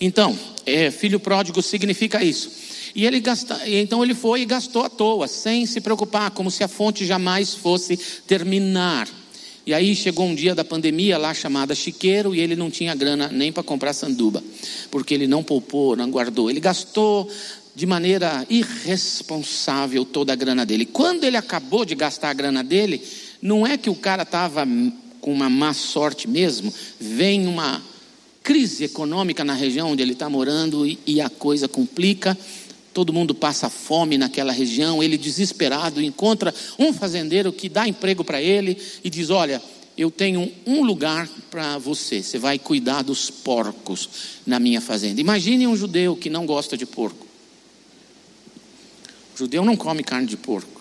Então, 0.00 0.36
é, 0.66 0.90
filho 0.90 1.20
pródigo 1.20 1.62
significa 1.62 2.24
isso. 2.24 2.50
E 2.96 3.06
ele 3.06 3.20
gasta, 3.20 3.60
então 3.68 4.02
ele 4.02 4.14
foi 4.14 4.40
e 4.40 4.44
gastou 4.44 4.82
à 4.82 4.90
toa, 4.90 5.28
sem 5.28 5.64
se 5.66 5.80
preocupar, 5.80 6.32
como 6.32 6.50
se 6.50 6.64
a 6.64 6.68
fonte 6.68 7.06
jamais 7.06 7.54
fosse 7.54 7.96
terminar. 8.26 9.08
E 9.66 9.74
aí 9.74 9.96
chegou 9.96 10.26
um 10.26 10.34
dia 10.34 10.54
da 10.54 10.64
pandemia 10.64 11.18
lá 11.18 11.34
chamada 11.34 11.74
chiqueiro 11.74 12.32
e 12.32 12.40
ele 12.40 12.54
não 12.54 12.70
tinha 12.70 12.94
grana 12.94 13.28
nem 13.28 13.50
para 13.50 13.64
comprar 13.64 13.92
sanduba, 13.92 14.42
porque 14.92 15.12
ele 15.12 15.26
não 15.26 15.42
poupou, 15.42 15.96
não 15.96 16.08
guardou. 16.08 16.48
Ele 16.48 16.60
gastou 16.60 17.28
de 17.74 17.84
maneira 17.84 18.46
irresponsável 18.48 20.04
toda 20.04 20.32
a 20.32 20.36
grana 20.36 20.64
dele. 20.64 20.86
Quando 20.86 21.24
ele 21.24 21.36
acabou 21.36 21.84
de 21.84 21.96
gastar 21.96 22.30
a 22.30 22.32
grana 22.32 22.62
dele, 22.62 23.02
não 23.42 23.66
é 23.66 23.76
que 23.76 23.90
o 23.90 23.94
cara 23.96 24.22
estava 24.22 24.64
com 25.20 25.32
uma 25.32 25.50
má 25.50 25.74
sorte 25.74 26.28
mesmo, 26.28 26.72
vem 27.00 27.48
uma 27.48 27.82
crise 28.44 28.84
econômica 28.84 29.44
na 29.44 29.54
região 29.54 29.90
onde 29.90 30.00
ele 30.00 30.12
está 30.12 30.30
morando 30.30 30.86
e, 30.86 30.96
e 31.04 31.20
a 31.20 31.28
coisa 31.28 31.66
complica 31.66 32.38
todo 32.96 33.12
mundo 33.12 33.34
passa 33.34 33.68
fome 33.68 34.16
naquela 34.16 34.50
região, 34.50 35.02
ele 35.02 35.18
desesperado 35.18 36.00
encontra 36.00 36.54
um 36.78 36.94
fazendeiro 36.94 37.52
que 37.52 37.68
dá 37.68 37.86
emprego 37.86 38.24
para 38.24 38.40
ele 38.40 38.80
e 39.04 39.10
diz: 39.10 39.28
Olha, 39.28 39.60
eu 39.98 40.10
tenho 40.10 40.50
um 40.66 40.82
lugar 40.82 41.28
para 41.50 41.76
você, 41.76 42.22
você 42.22 42.38
vai 42.38 42.58
cuidar 42.58 43.02
dos 43.02 43.28
porcos 43.28 44.08
na 44.46 44.58
minha 44.58 44.80
fazenda. 44.80 45.20
Imagine 45.20 45.66
um 45.66 45.76
judeu 45.76 46.16
que 46.16 46.30
não 46.30 46.46
gosta 46.46 46.74
de 46.74 46.86
porco. 46.86 47.26
O 49.34 49.38
judeu 49.40 49.62
não 49.62 49.76
come 49.76 50.02
carne 50.02 50.26
de 50.26 50.38
porco. 50.38 50.80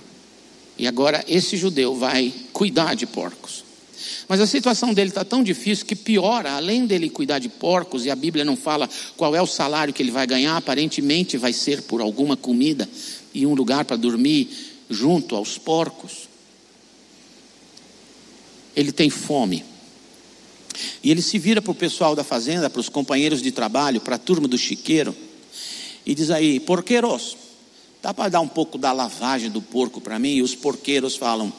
E 0.78 0.88
agora 0.88 1.22
esse 1.28 1.58
judeu 1.58 1.96
vai 1.96 2.34
cuidar 2.54 2.96
de 2.96 3.06
porcos. 3.06 3.65
Mas 4.28 4.42
a 4.42 4.48
situação 4.48 4.94
dele 4.94 5.10
está 5.10 5.24
tão 5.24 5.44
difícil 5.44 5.86
que 5.86 5.96
piora, 5.96 6.54
além 6.54 6.86
dele 6.86 7.10
cuidar 7.10 7.40
de 7.40 7.50
porcos, 7.50 8.06
e 8.06 8.10
a 8.10 8.16
Bíblia 8.16 8.44
não 8.44 8.58
fala 8.58 8.90
qual 9.16 9.36
é 9.36 9.42
o 9.42 9.48
salário 9.48 9.94
que 9.94 10.02
ele 10.02 10.12
vai 10.12 10.26
ganhar, 10.26 10.58
aparentemente 10.58 11.38
vai 11.38 11.54
ser 11.54 11.84
por 11.84 12.02
alguma 12.02 12.36
comida 12.36 12.90
e 13.34 13.46
um 13.46 13.54
lugar 13.54 13.86
para 13.86 13.96
dormir 13.96 14.50
junto 14.90 15.36
aos 15.36 15.58
porcos. 15.58 16.28
Ele 18.76 18.92
tem 18.92 19.10
fome. 19.10 19.64
E 21.04 21.10
ele 21.10 21.22
se 21.22 21.38
vira 21.38 21.62
para 21.62 21.72
o 21.72 21.76
pessoal 21.76 22.16
da 22.16 22.24
fazenda, 22.24 22.70
para 22.70 22.82
os 22.82 22.90
companheiros 22.90 23.42
de 23.42 23.52
trabalho, 23.52 24.02
para 24.02 24.16
a 24.16 24.20
turma 24.20 24.48
do 24.48 24.58
chiqueiro, 24.58 25.16
e 26.06 26.14
diz 26.14 26.30
aí: 26.30 26.60
porqueiros, 26.60 27.38
dá 28.02 28.14
para 28.14 28.30
dar 28.30 28.42
um 28.42 28.48
pouco 28.48 28.78
da 28.78 28.92
lavagem 28.92 29.50
do 29.50 29.62
porco 29.62 30.02
para 30.02 30.20
mim? 30.20 30.36
E 30.36 30.42
os 30.42 30.54
porqueiros 30.54 31.16
falam: 31.16 31.54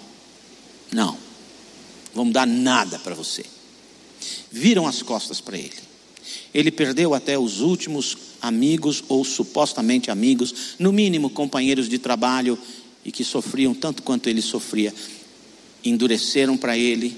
não 0.93 1.26
vamos 2.17 2.33
dar 2.33 2.47
nada 2.47 2.99
para 2.99 3.15
você. 3.15 3.45
Viram 4.51 4.87
as 4.87 5.03
costas 5.03 5.41
para 5.41 5.59
ele. 5.59 5.87
Ele 6.53 6.71
perdeu 6.71 7.13
até 7.13 7.39
os 7.39 7.61
últimos 7.61 8.17
amigos 8.41 9.05
ou 9.07 9.23
supostamente 9.23 10.11
amigos, 10.11 10.75
no 10.79 10.93
mínimo 10.93 11.29
companheiros 11.29 11.89
de 11.89 11.99
trabalho 11.99 12.59
e 13.05 13.13
que 13.13 13.23
sofriam 13.23 13.75
tanto 13.75 14.03
quanto 14.03 14.29
ele 14.29 14.41
sofria. 14.41 14.93
Endureceram 15.85 16.57
para 16.57 16.77
ele 16.77 17.17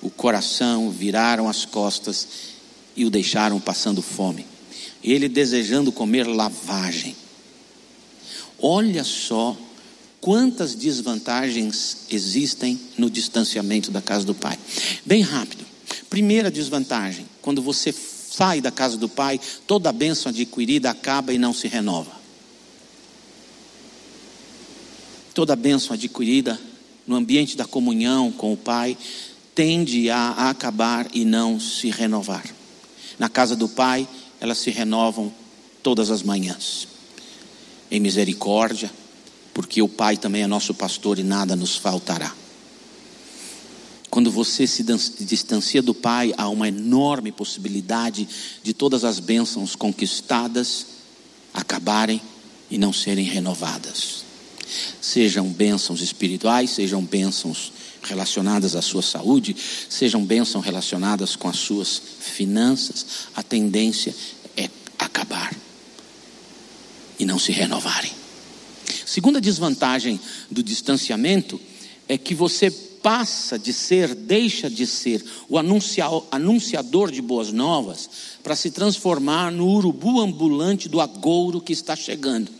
o 0.00 0.08
coração, 0.08 0.90
viraram 0.90 1.48
as 1.48 1.64
costas 1.64 2.28
e 2.96 3.04
o 3.04 3.10
deixaram 3.10 3.60
passando 3.60 4.00
fome. 4.00 4.46
Ele 5.02 5.28
desejando 5.28 5.90
comer 5.90 6.26
lavagem. 6.26 7.16
Olha 8.58 9.04
só 9.04 9.56
quantas 10.26 10.74
desvantagens 10.74 11.98
existem 12.10 12.80
no 12.98 13.08
distanciamento 13.08 13.92
da 13.92 14.02
casa 14.02 14.26
do 14.26 14.34
pai. 14.34 14.58
Bem 15.04 15.22
rápido. 15.22 15.64
Primeira 16.10 16.50
desvantagem: 16.50 17.28
quando 17.40 17.62
você 17.62 17.92
sai 17.92 18.60
da 18.60 18.72
casa 18.72 18.96
do 18.96 19.08
pai, 19.08 19.40
toda 19.68 19.88
a 19.88 19.92
bênção 19.92 20.30
adquirida 20.30 20.90
acaba 20.90 21.32
e 21.32 21.38
não 21.38 21.54
se 21.54 21.68
renova. 21.68 22.10
Toda 25.32 25.52
a 25.52 25.56
bênção 25.56 25.94
adquirida 25.94 26.58
no 27.06 27.14
ambiente 27.14 27.56
da 27.56 27.64
comunhão 27.64 28.32
com 28.32 28.52
o 28.52 28.56
pai 28.56 28.98
tende 29.54 30.10
a 30.10 30.50
acabar 30.50 31.06
e 31.14 31.24
não 31.24 31.60
se 31.60 31.88
renovar. 31.88 32.44
Na 33.16 33.28
casa 33.28 33.54
do 33.54 33.68
pai, 33.68 34.08
elas 34.40 34.58
se 34.58 34.72
renovam 34.72 35.32
todas 35.84 36.10
as 36.10 36.24
manhãs. 36.24 36.88
Em 37.88 38.00
misericórdia, 38.00 38.90
porque 39.56 39.80
o 39.80 39.88
Pai 39.88 40.18
também 40.18 40.42
é 40.42 40.46
nosso 40.46 40.74
pastor 40.74 41.18
e 41.18 41.22
nada 41.22 41.56
nos 41.56 41.76
faltará. 41.76 42.30
Quando 44.10 44.30
você 44.30 44.66
se 44.66 44.84
distancia 45.18 45.80
do 45.80 45.94
Pai, 45.94 46.34
há 46.36 46.46
uma 46.50 46.68
enorme 46.68 47.32
possibilidade 47.32 48.28
de 48.62 48.74
todas 48.74 49.02
as 49.02 49.18
bênçãos 49.18 49.74
conquistadas 49.74 50.84
acabarem 51.54 52.20
e 52.70 52.76
não 52.76 52.92
serem 52.92 53.24
renovadas. 53.24 54.26
Sejam 55.00 55.48
bênçãos 55.48 56.02
espirituais, 56.02 56.72
sejam 56.72 57.02
bênçãos 57.02 57.72
relacionadas 58.02 58.76
à 58.76 58.82
sua 58.82 59.00
saúde, 59.00 59.56
sejam 59.88 60.22
bênçãos 60.22 60.66
relacionadas 60.66 61.34
com 61.34 61.48
as 61.48 61.56
suas 61.56 62.02
finanças, 62.20 63.06
a 63.34 63.42
tendência 63.42 64.14
é 64.54 64.68
acabar 64.98 65.56
e 67.18 67.24
não 67.24 67.38
se 67.38 67.52
renovarem. 67.52 68.15
Segunda 69.16 69.40
desvantagem 69.40 70.20
do 70.50 70.62
distanciamento 70.62 71.58
é 72.06 72.18
que 72.18 72.34
você 72.34 72.70
passa 72.70 73.58
de 73.58 73.72
ser, 73.72 74.14
deixa 74.14 74.68
de 74.68 74.86
ser 74.86 75.24
o 75.48 75.56
anunciador 75.58 77.10
de 77.10 77.22
boas 77.22 77.50
novas 77.50 78.10
para 78.42 78.54
se 78.54 78.70
transformar 78.70 79.50
no 79.50 79.68
urubu 79.68 80.20
ambulante 80.20 80.86
do 80.86 81.00
agouro 81.00 81.62
que 81.62 81.72
está 81.72 81.96
chegando. 81.96 82.50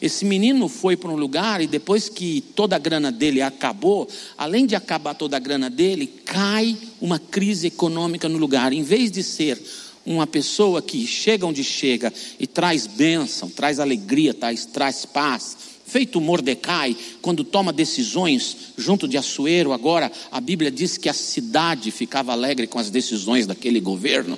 Esse 0.00 0.24
menino 0.24 0.68
foi 0.68 0.96
para 0.96 1.10
um 1.10 1.16
lugar 1.16 1.60
e 1.60 1.66
depois 1.66 2.08
que 2.08 2.40
toda 2.40 2.76
a 2.76 2.78
grana 2.78 3.12
dele 3.12 3.42
acabou, 3.42 4.08
além 4.38 4.64
de 4.64 4.74
acabar 4.74 5.12
toda 5.12 5.36
a 5.36 5.40
grana 5.40 5.68
dele, 5.68 6.06
cai 6.06 6.78
uma 6.98 7.18
crise 7.18 7.66
econômica 7.66 8.26
no 8.26 8.38
lugar. 8.38 8.72
Em 8.72 8.82
vez 8.82 9.10
de 9.10 9.22
ser 9.22 9.60
uma 10.06 10.26
pessoa 10.26 10.80
que 10.80 11.06
chega 11.06 11.46
onde 11.46 11.62
chega 11.62 12.10
e 12.40 12.46
traz 12.46 12.86
bênção, 12.86 13.50
traz 13.50 13.78
alegria, 13.78 14.32
traz, 14.32 14.64
traz 14.64 15.04
paz, 15.04 15.73
feito 15.94 16.20
Mordecai, 16.20 16.96
quando 17.22 17.44
toma 17.44 17.72
decisões 17.72 18.56
junto 18.76 19.06
de 19.06 19.16
Assuero, 19.16 19.72
agora 19.72 20.10
a 20.28 20.40
Bíblia 20.40 20.68
diz 20.68 20.98
que 20.98 21.08
a 21.08 21.12
cidade 21.12 21.92
ficava 21.92 22.32
alegre 22.32 22.66
com 22.66 22.80
as 22.80 22.90
decisões 22.90 23.46
daquele 23.46 23.78
governo. 23.78 24.36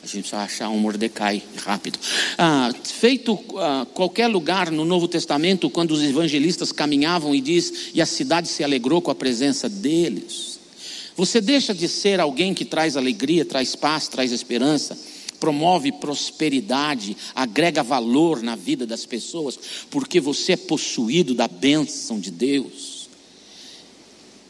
A 0.00 0.06
gente 0.06 0.30
vai 0.30 0.44
achar 0.44 0.68
um 0.68 0.78
Mordecai 0.78 1.42
rápido. 1.56 1.98
Ah, 2.38 2.72
feito 2.84 3.36
ah, 3.56 3.84
qualquer 3.92 4.28
lugar 4.28 4.70
no 4.70 4.84
Novo 4.84 5.08
Testamento, 5.08 5.68
quando 5.68 5.90
os 5.90 6.04
evangelistas 6.04 6.70
caminhavam 6.70 7.34
e 7.34 7.40
diz, 7.40 7.90
e 7.92 8.00
a 8.00 8.06
cidade 8.06 8.46
se 8.46 8.62
alegrou 8.62 9.02
com 9.02 9.10
a 9.10 9.14
presença 9.14 9.68
deles. 9.68 10.60
Você 11.16 11.40
deixa 11.40 11.74
de 11.74 11.88
ser 11.88 12.20
alguém 12.20 12.54
que 12.54 12.64
traz 12.64 12.96
alegria, 12.96 13.44
traz 13.44 13.74
paz, 13.74 14.06
traz 14.06 14.30
esperança, 14.30 14.96
promove 15.40 15.90
prosperidade, 15.90 17.16
agrega 17.34 17.82
valor 17.82 18.42
na 18.42 18.54
vida 18.54 18.86
das 18.86 19.06
pessoas, 19.06 19.58
porque 19.90 20.20
você 20.20 20.52
é 20.52 20.56
possuído 20.56 21.34
da 21.34 21.48
bênção 21.48 22.20
de 22.20 22.30
Deus. 22.30 23.00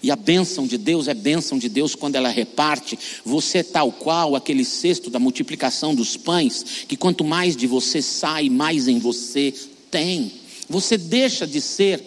E 0.03 0.11
a 0.11 0.17
bênção 0.17 0.67
de 0.67 0.79
Deus 0.79 1.09
é 1.09 1.15
bênção 1.15 1.59
de 1.59 1.69
Deus 1.69 1.95
quando 1.95 2.17
ela 2.17 2.31
reparte. 2.31 2.99
Você 3.25 3.59
é 3.59 3.63
tal 3.63 3.93
qual 3.93 4.35
aquele 4.35 4.65
cesto 4.65 5.11
da 5.11 5.19
multiplicação 5.19 5.95
dos 5.95 6.17
pães, 6.17 6.85
que 6.89 6.97
quanto 6.97 7.23
mais 7.23 7.55
de 7.55 7.67
você 7.67 8.01
sai, 8.01 8.49
mais 8.49 8.89
em 8.89 8.99
você 8.99 9.55
tem. 9.91 10.33
Você 10.69 10.97
deixa 10.97 11.47
de 11.47 11.61
ser 11.61 12.03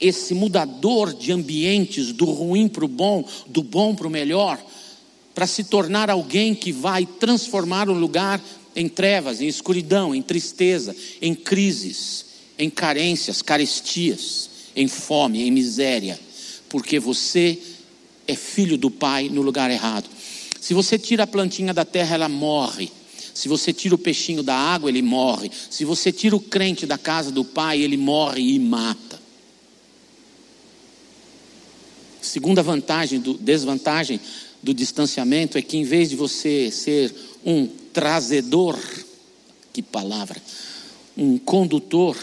esse 0.00 0.34
mudador 0.34 1.12
de 1.12 1.32
ambientes, 1.32 2.12
do 2.12 2.26
ruim 2.26 2.68
para 2.68 2.84
o 2.84 2.88
bom, 2.88 3.24
do 3.46 3.62
bom 3.62 3.94
para 3.94 4.06
o 4.06 4.10
melhor, 4.10 4.62
para 5.38 5.46
se 5.46 5.62
tornar 5.62 6.10
alguém 6.10 6.52
que 6.52 6.72
vai 6.72 7.06
transformar 7.06 7.88
um 7.88 7.96
lugar 7.96 8.42
em 8.74 8.88
trevas, 8.88 9.40
em 9.40 9.46
escuridão, 9.46 10.12
em 10.12 10.20
tristeza, 10.20 10.96
em 11.22 11.32
crises, 11.32 12.24
em 12.58 12.68
carências, 12.68 13.40
carestias, 13.40 14.50
em 14.74 14.88
fome, 14.88 15.42
em 15.42 15.52
miséria 15.52 16.18
porque 16.68 16.98
você 16.98 17.56
é 18.26 18.34
filho 18.34 18.76
do 18.76 18.90
Pai 18.90 19.28
no 19.28 19.40
lugar 19.40 19.70
errado. 19.70 20.10
Se 20.60 20.74
você 20.74 20.98
tira 20.98 21.22
a 21.22 21.26
plantinha 21.26 21.72
da 21.72 21.84
terra, 21.84 22.16
ela 22.16 22.28
morre. 22.28 22.90
Se 23.32 23.46
você 23.46 23.72
tira 23.72 23.94
o 23.94 23.98
peixinho 23.98 24.42
da 24.42 24.56
água, 24.56 24.90
ele 24.90 25.02
morre. 25.02 25.52
Se 25.70 25.84
você 25.84 26.10
tira 26.10 26.34
o 26.34 26.40
crente 26.40 26.84
da 26.84 26.98
casa 26.98 27.30
do 27.30 27.44
Pai, 27.44 27.80
ele 27.80 27.96
morre 27.96 28.42
e 28.42 28.58
mata. 28.58 29.20
Segunda 32.20 32.60
vantagem, 32.60 33.20
do, 33.20 33.34
desvantagem 33.34 34.20
do 34.62 34.74
distanciamento 34.74 35.56
é 35.56 35.62
que 35.62 35.76
em 35.76 35.84
vez 35.84 36.10
de 36.10 36.16
você 36.16 36.70
ser 36.70 37.14
um 37.44 37.66
trazedor, 37.92 38.78
que 39.72 39.82
palavra, 39.82 40.40
um 41.16 41.38
condutor 41.38 42.16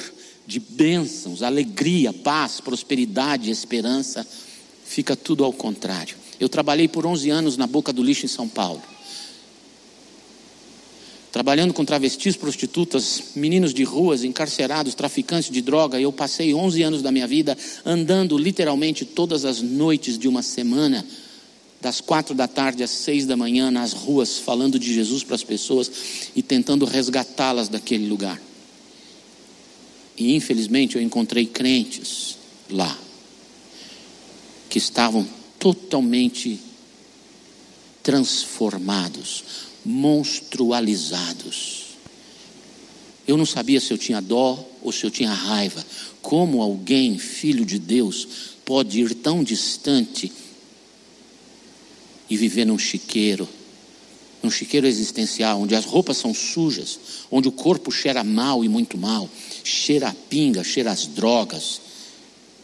de 0.45 0.59
bênçãos, 0.59 1.41
alegria, 1.41 2.13
paz, 2.13 2.59
prosperidade, 2.59 3.49
esperança, 3.49 4.25
fica 4.85 5.15
tudo 5.15 5.43
ao 5.43 5.51
contrário. 5.51 6.15
Eu 6.39 6.49
trabalhei 6.49 6.87
por 6.87 7.05
11 7.05 7.29
anos 7.29 7.57
na 7.57 7.65
boca 7.65 7.91
do 7.91 8.03
lixo 8.03 8.25
em 8.25 8.29
São 8.29 8.47
Paulo. 8.47 8.81
Trabalhando 11.31 11.73
com 11.73 11.83
travestis, 11.83 12.37
prostitutas, 12.37 13.21
meninos 13.35 13.73
de 13.73 13.83
ruas, 13.83 14.23
encarcerados, 14.23 14.95
traficantes 14.95 15.51
de 15.51 15.61
droga, 15.61 15.99
eu 15.99 16.13
passei 16.13 16.53
11 16.53 16.81
anos 16.81 17.01
da 17.01 17.11
minha 17.11 17.27
vida 17.27 17.57
andando 17.85 18.37
literalmente 18.37 19.03
todas 19.03 19.43
as 19.43 19.61
noites 19.61 20.17
de 20.17 20.29
uma 20.29 20.41
semana, 20.41 21.05
das 21.85 22.01
quatro 22.01 22.33
da 22.33 22.47
tarde 22.47 22.81
às 22.81 22.89
seis 22.89 23.27
da 23.27 23.37
manhã, 23.37 23.69
nas 23.69 23.93
ruas, 23.93 24.39
falando 24.39 24.79
de 24.79 24.91
Jesus 24.91 25.23
para 25.23 25.35
as 25.35 25.43
pessoas 25.43 25.91
e 26.35 26.41
tentando 26.41 26.83
resgatá-las 26.83 27.69
daquele 27.69 28.07
lugar. 28.07 28.41
E 30.17 30.35
infelizmente 30.35 30.95
eu 30.95 31.01
encontrei 31.03 31.45
crentes 31.45 32.39
lá 32.71 32.97
que 34.67 34.79
estavam 34.79 35.29
totalmente 35.59 36.59
transformados, 38.01 39.43
monstrualizados. 39.85 41.83
Eu 43.27 43.37
não 43.37 43.45
sabia 43.45 43.79
se 43.79 43.93
eu 43.93 43.97
tinha 43.99 44.19
dó 44.19 44.67
ou 44.81 44.91
se 44.91 45.03
eu 45.03 45.11
tinha 45.11 45.31
raiva. 45.31 45.85
Como 46.19 46.63
alguém, 46.63 47.19
filho 47.19 47.63
de 47.63 47.77
Deus, 47.77 48.27
pode 48.65 49.01
ir 49.01 49.13
tão 49.13 49.43
distante 49.43 50.31
e 52.29 52.37
viver 52.37 52.65
num 52.65 52.77
chiqueiro, 52.77 53.47
num 54.41 54.51
chiqueiro 54.51 54.87
existencial, 54.87 55.61
onde 55.61 55.75
as 55.75 55.85
roupas 55.85 56.17
são 56.17 56.33
sujas, 56.33 56.99
onde 57.31 57.47
o 57.47 57.51
corpo 57.51 57.91
cheira 57.91 58.23
mal 58.23 58.63
e 58.63 58.69
muito 58.69 58.97
mal, 58.97 59.29
cheira 59.63 60.09
a 60.09 60.13
pinga, 60.13 60.63
cheira 60.63 60.91
as 60.91 61.07
drogas, 61.07 61.81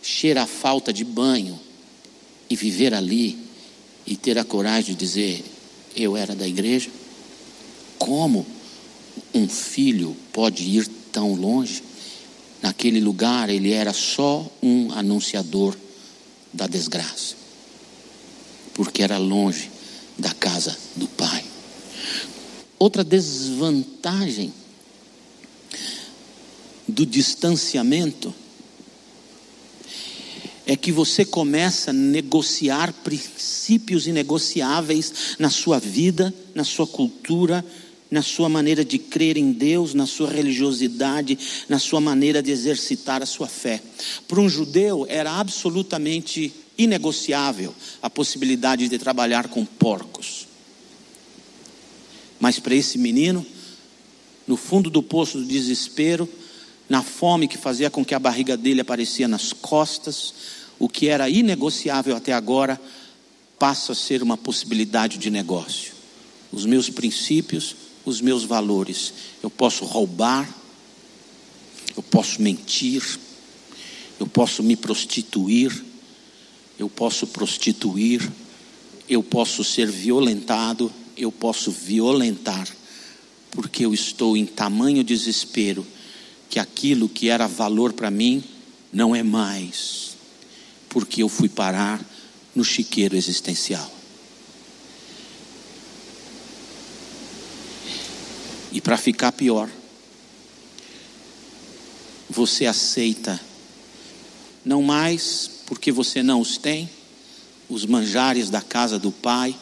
cheira 0.02 0.44
a 0.44 0.48
falta 0.48 0.92
de 0.92 1.04
banho, 1.04 1.60
e 2.50 2.56
viver 2.56 2.94
ali 2.94 3.38
e 4.06 4.18
ter 4.18 4.38
a 4.38 4.44
coragem 4.44 4.94
de 4.94 5.00
dizer: 5.00 5.44
Eu 5.96 6.18
era 6.18 6.36
da 6.36 6.46
igreja? 6.46 6.90
Como 7.98 8.46
um 9.34 9.48
filho 9.48 10.18
pode 10.34 10.64
ir 10.64 10.86
tão 11.12 11.34
longe? 11.34 11.82
Naquele 12.62 13.00
lugar 13.00 13.50
ele 13.50 13.72
era 13.72 13.94
só 13.94 14.46
um 14.62 14.92
anunciador 14.92 15.76
da 16.54 16.68
desgraça, 16.68 17.36
porque 18.82 19.04
era 19.04 19.20
longe 19.20 19.70
da 20.18 20.34
casa 20.34 20.76
do 20.96 21.08
pai. 21.08 21.46
Outra 22.80 23.04
desvantagem 23.04 24.52
do 26.88 27.06
distanciamento 27.06 28.34
é 30.66 30.76
que 30.76 30.92
você 30.92 31.24
começa 31.24 31.92
a 31.92 31.94
negociar 31.94 32.92
princípios 33.04 34.08
inegociáveis 34.08 35.36
na 35.38 35.52
sua 35.52 35.78
vida, 35.78 36.34
na 36.56 36.64
sua 36.64 36.88
cultura, 36.88 37.64
na 38.10 38.24
sua 38.24 38.50
maneira 38.50 38.84
de 38.84 38.98
crer 38.98 39.38
em 39.38 39.52
Deus, 39.52 39.94
na 39.94 40.08
sua 40.08 40.32
religiosidade, 40.32 41.38
na 41.70 41.78
sua 41.78 42.02
maneira 42.02 42.42
de 42.42 42.50
exercitar 42.50 43.22
a 43.22 43.28
sua 43.28 43.48
fé. 43.48 43.80
Para 44.28 44.42
um 44.42 44.50
judeu 44.50 45.06
era 45.08 45.34
absolutamente 45.34 46.52
inegociável 46.84 47.74
a 48.02 48.10
possibilidade 48.10 48.88
de 48.88 48.98
trabalhar 48.98 49.48
com 49.48 49.66
porcos. 49.66 50.48
Mas 52.40 52.60
para 52.60 52.76
esse 52.76 52.98
menino, 52.98 53.46
no 54.48 54.58
fundo 54.58 54.90
do 54.90 55.04
poço 55.04 55.38
do 55.38 55.46
desespero, 55.46 56.28
na 56.90 57.04
fome 57.04 57.48
que 57.48 57.58
fazia 57.58 57.90
com 57.90 58.04
que 58.04 58.16
a 58.16 58.20
barriga 58.20 58.58
dele 58.58 58.82
aparecia 58.82 59.28
nas 59.28 59.54
costas, 59.54 60.34
o 60.80 60.90
que 60.90 61.08
era 61.08 61.30
inegociável 61.30 62.16
até 62.16 62.34
agora 62.34 62.82
passa 63.60 63.92
a 63.92 63.96
ser 63.96 64.24
uma 64.24 64.36
possibilidade 64.36 65.18
de 65.20 65.30
negócio. 65.30 65.94
Os 66.52 66.66
meus 66.66 66.90
princípios, 66.90 67.76
os 68.04 68.20
meus 68.20 68.44
valores. 68.44 69.14
Eu 69.44 69.50
posso 69.50 69.86
roubar, 69.86 70.52
eu 71.96 72.02
posso 72.02 72.42
mentir, 72.42 73.20
eu 74.20 74.28
posso 74.28 74.64
me 74.64 74.76
prostituir, 74.76 75.91
eu 76.82 76.90
posso 76.90 77.28
prostituir, 77.28 78.28
eu 79.08 79.22
posso 79.22 79.64
ser 79.64 79.86
violentado, 79.86 80.92
eu 81.16 81.32
posso 81.32 81.70
violentar, 81.70 82.68
porque 83.52 83.86
eu 83.86 83.94
estou 83.94 84.36
em 84.36 84.48
tamanho 84.48 85.04
desespero 85.04 85.86
que 86.50 86.58
aquilo 86.58 87.08
que 87.08 87.30
era 87.30 87.46
valor 87.46 87.94
para 87.94 88.10
mim 88.10 88.44
não 88.92 89.16
é 89.16 89.22
mais, 89.22 90.18
porque 90.90 91.22
eu 91.22 91.30
fui 91.30 91.48
parar 91.48 92.04
no 92.56 92.64
chiqueiro 92.64 93.16
existencial. 93.16 93.94
E 98.72 98.82
para 98.82 98.98
ficar 98.98 99.34
pior, 99.34 99.70
você 102.28 102.66
aceita, 102.66 103.40
não 104.66 104.82
mais 104.82 105.61
porque 105.72 105.90
você 105.90 106.22
não 106.22 106.42
os 106.42 106.58
tem, 106.58 106.90
os 107.70 107.86
manjares 107.86 108.50
da 108.50 108.62
casa 108.62 109.00
do 109.00 109.10
Pai, 109.10 109.56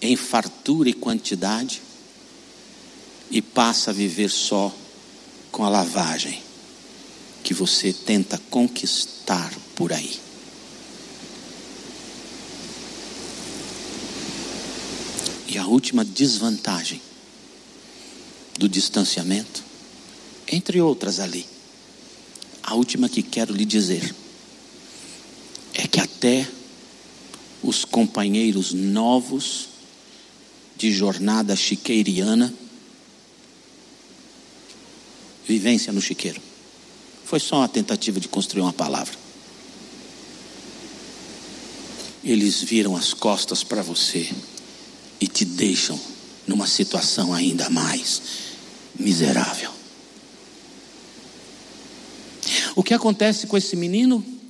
em 0.00 0.16
fartura 0.16 0.88
e 0.88 0.94
quantidade, 0.94 1.82
e 3.30 3.42
passa 3.42 3.90
a 3.90 3.92
viver 3.92 4.30
só 4.30 4.74
com 5.50 5.64
a 5.64 5.68
lavagem 5.68 6.42
que 7.44 7.52
você 7.52 7.92
tenta 7.92 8.40
conquistar 8.48 9.52
por 9.76 9.92
aí. 9.92 10.18
E 15.46 15.58
a 15.58 15.66
última 15.66 16.06
desvantagem 16.06 17.02
do 18.58 18.66
distanciamento, 18.66 19.62
entre 20.48 20.80
outras 20.80 21.20
ali, 21.20 21.46
a 22.62 22.74
última 22.74 23.10
que 23.10 23.22
quero 23.22 23.52
lhe 23.52 23.66
dizer, 23.66 24.21
até 26.22 26.46
os 27.64 27.84
companheiros 27.84 28.72
novos 28.72 29.70
de 30.76 30.92
jornada 30.92 31.56
chiqueiriana, 31.56 32.54
vivência 35.44 35.92
no 35.92 36.00
chiqueiro, 36.00 36.40
foi 37.24 37.40
só 37.40 37.56
uma 37.56 37.68
tentativa 37.68 38.20
de 38.20 38.28
construir 38.28 38.62
uma 38.62 38.72
palavra. 38.72 39.18
Eles 42.22 42.62
viram 42.62 42.94
as 42.94 43.12
costas 43.12 43.64
para 43.64 43.82
você 43.82 44.30
e 45.20 45.26
te 45.26 45.44
deixam 45.44 45.98
numa 46.46 46.68
situação 46.68 47.34
ainda 47.34 47.68
mais 47.68 48.22
miserável. 48.96 49.72
O 52.76 52.82
que 52.84 52.94
acontece 52.94 53.48
com 53.48 53.56
esse 53.56 53.74
menino? 53.74 54.41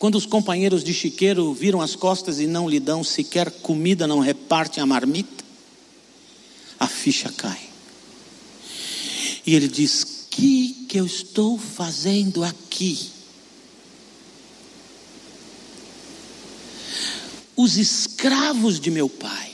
Quando 0.00 0.14
os 0.14 0.24
companheiros 0.24 0.82
de 0.82 0.94
chiqueiro 0.94 1.52
viram 1.52 1.78
as 1.78 1.94
costas 1.94 2.40
e 2.40 2.46
não 2.46 2.66
lhe 2.66 2.80
dão 2.80 3.04
sequer 3.04 3.50
comida, 3.50 4.06
não 4.06 4.18
repartem 4.18 4.82
a 4.82 4.86
marmita, 4.86 5.44
a 6.78 6.86
ficha 6.88 7.30
cai. 7.30 7.60
E 9.46 9.54
ele 9.54 9.68
diz: 9.68 10.26
Que 10.30 10.86
que 10.88 10.98
eu 10.98 11.04
estou 11.04 11.58
fazendo 11.58 12.42
aqui? 12.42 13.10
Os 17.54 17.76
escravos 17.76 18.80
de 18.80 18.90
meu 18.90 19.06
pai 19.06 19.52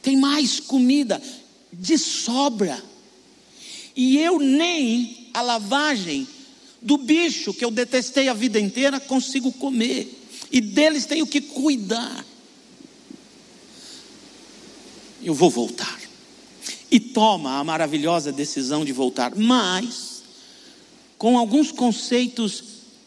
têm 0.00 0.16
mais 0.16 0.60
comida 0.60 1.20
de 1.72 1.98
sobra, 1.98 2.80
e 3.96 4.16
eu 4.18 4.38
nem 4.38 5.28
a 5.34 5.42
lavagem 5.42 6.35
do 6.86 6.96
bicho 6.96 7.52
que 7.52 7.64
eu 7.64 7.70
detestei 7.72 8.28
a 8.28 8.32
vida 8.32 8.60
inteira 8.60 9.00
consigo 9.00 9.50
comer, 9.50 10.22
e 10.52 10.60
deles 10.60 11.04
tenho 11.04 11.26
que 11.26 11.40
cuidar. 11.40 12.24
Eu 15.20 15.34
vou 15.34 15.50
voltar. 15.50 16.00
E 16.88 17.00
toma 17.00 17.58
a 17.58 17.64
maravilhosa 17.64 18.30
decisão 18.30 18.84
de 18.84 18.92
voltar, 18.92 19.34
mas 19.34 20.22
com 21.18 21.36
alguns 21.36 21.72
conceitos 21.72 22.62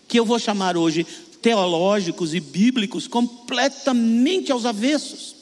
que 0.10 0.20
eu 0.20 0.26
vou 0.26 0.38
chamar 0.38 0.76
hoje 0.76 1.08
teológicos 1.42 2.34
e 2.34 2.42
bíblicos 2.42 3.08
completamente 3.08 4.52
aos 4.52 4.66
avessos. 4.66 5.38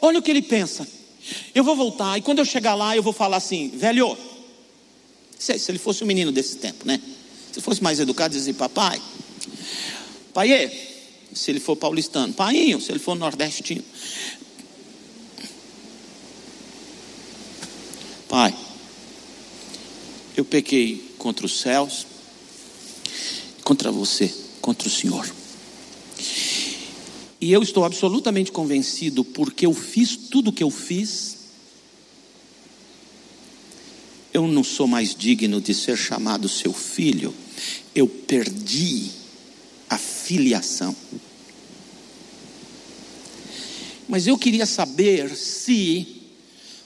Olha 0.00 0.18
o 0.18 0.22
que 0.22 0.30
ele 0.30 0.40
pensa. 0.40 0.88
Eu 1.54 1.62
vou 1.62 1.76
voltar, 1.76 2.16
e 2.16 2.22
quando 2.22 2.38
eu 2.38 2.44
chegar 2.46 2.74
lá, 2.74 2.96
eu 2.96 3.02
vou 3.02 3.12
falar 3.12 3.36
assim, 3.36 3.68
velho, 3.68 4.16
se, 5.40 5.70
ele 5.70 5.78
fosse 5.78 6.04
um 6.04 6.06
menino 6.06 6.30
desse 6.30 6.56
tempo, 6.56 6.86
né? 6.86 7.00
Se 7.50 7.60
fosse 7.62 7.82
mais 7.82 7.98
educado, 7.98 8.34
dizer, 8.34 8.52
papai, 8.52 9.00
paiê, 10.34 10.70
se 11.32 11.50
ele 11.50 11.58
for 11.58 11.76
paulistano, 11.76 12.32
painho, 12.34 12.80
se 12.80 12.92
ele 12.92 12.98
for 12.98 13.16
nordestino. 13.16 13.82
Pai, 18.28 18.54
eu 20.36 20.44
pequei 20.44 21.14
contra 21.18 21.46
os 21.46 21.58
céus, 21.58 22.06
contra 23.64 23.90
você, 23.90 24.32
contra 24.60 24.86
o 24.86 24.90
Senhor. 24.90 25.28
E 27.40 27.50
eu 27.50 27.62
estou 27.62 27.84
absolutamente 27.84 28.52
convencido, 28.52 29.24
porque 29.24 29.64
eu 29.64 29.72
fiz 29.72 30.16
tudo 30.16 30.50
o 30.50 30.52
que 30.52 30.62
eu 30.62 30.70
fiz, 30.70 31.29
eu 34.32 34.46
não 34.46 34.62
sou 34.62 34.86
mais 34.86 35.14
digno 35.14 35.60
de 35.60 35.74
ser 35.74 35.96
chamado 35.96 36.48
seu 36.48 36.72
filho, 36.72 37.34
eu 37.94 38.06
perdi 38.06 39.10
a 39.88 39.98
filiação. 39.98 40.94
Mas 44.08 44.26
eu 44.26 44.36
queria 44.38 44.66
saber 44.66 45.34
se, 45.36 46.22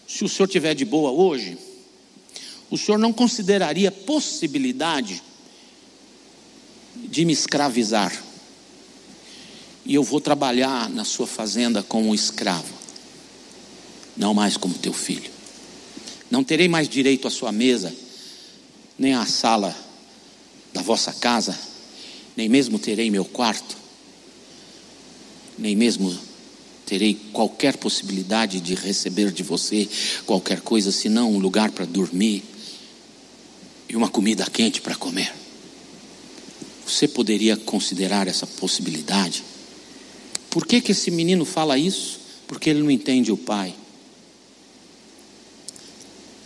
se 0.07 0.25
o 0.25 0.29
senhor 0.29 0.49
tiver 0.49 0.75
de 0.75 0.85
boa 0.85 1.11
hoje, 1.11 1.57
o 2.71 2.79
senhor 2.79 2.99
não 2.99 3.13
consideraria 3.13 3.91
possibilidade 3.91 5.23
de 6.95 7.25
me 7.25 7.33
escravizar 7.33 8.13
e 9.85 9.95
eu 9.95 10.03
vou 10.03 10.21
trabalhar 10.21 10.89
na 10.89 11.05
sua 11.05 11.27
fazenda 11.27 11.83
como 11.83 12.09
um 12.09 12.15
escravo, 12.15 12.73
não 14.17 14.33
mais 14.33 14.57
como 14.57 14.75
teu 14.75 14.93
filho. 14.93 15.34
Não 16.35 16.43
terei 16.43 16.67
mais 16.67 16.89
direito 16.89 17.29
à 17.29 17.31
sua 17.31 17.53
mesa, 17.53 17.95
nem 18.99 19.15
à 19.15 19.25
sala 19.25 19.73
da 20.73 20.83
vossa 20.83 21.13
casa, 21.13 21.57
nem 22.37 22.49
mesmo 22.49 22.77
terei 22.77 23.09
meu 23.09 23.25
quarto, 23.25 23.77
nem 25.57 25.77
mesmo 25.77 26.13
terei 26.85 27.15
qualquer 27.33 27.77
possibilidade 27.77 28.61
de 28.61 28.75
receber 28.75 29.31
de 29.31 29.45
você 29.45 29.89
qualquer 30.27 30.61
coisa 30.61 30.91
senão 30.91 31.31
um 31.31 31.39
lugar 31.39 31.71
para 31.71 31.85
dormir 31.85 32.43
e 33.89 33.95
uma 33.95 34.09
comida 34.09 34.45
quente 34.53 34.81
para 34.81 34.97
comer. 34.97 35.33
Você 36.85 37.07
poderia 37.07 37.57
considerar 37.57 38.27
essa 38.27 38.45
possibilidade? 38.45 39.45
Por 40.51 40.67
que, 40.67 40.81
que 40.81 40.91
esse 40.91 41.13
menino 41.13 41.45
fala 41.45 41.79
isso? 41.79 42.19
Porque 42.49 42.71
ele 42.71 42.83
não 42.83 42.91
entende 42.91 43.31
o 43.31 43.37
pai. 43.37 43.73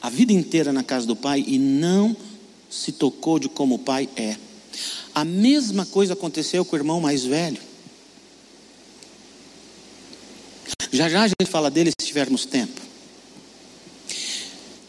A 0.00 0.10
vida 0.10 0.32
inteira 0.32 0.72
na 0.72 0.82
casa 0.82 1.06
do 1.06 1.16
pai 1.16 1.44
e 1.46 1.58
não 1.58 2.16
se 2.70 2.92
tocou 2.92 3.38
de 3.38 3.48
como 3.48 3.76
o 3.76 3.78
pai 3.78 4.08
é. 4.16 4.36
A 5.14 5.24
mesma 5.24 5.84
coisa 5.86 6.12
aconteceu 6.12 6.64
com 6.64 6.76
o 6.76 6.78
irmão 6.78 7.00
mais 7.00 7.24
velho. 7.24 7.60
Já 10.92 11.08
já 11.08 11.22
a 11.22 11.28
gente 11.28 11.46
fala 11.46 11.70
dele 11.70 11.90
se 11.90 12.06
tivermos 12.06 12.44
tempo. 12.44 12.80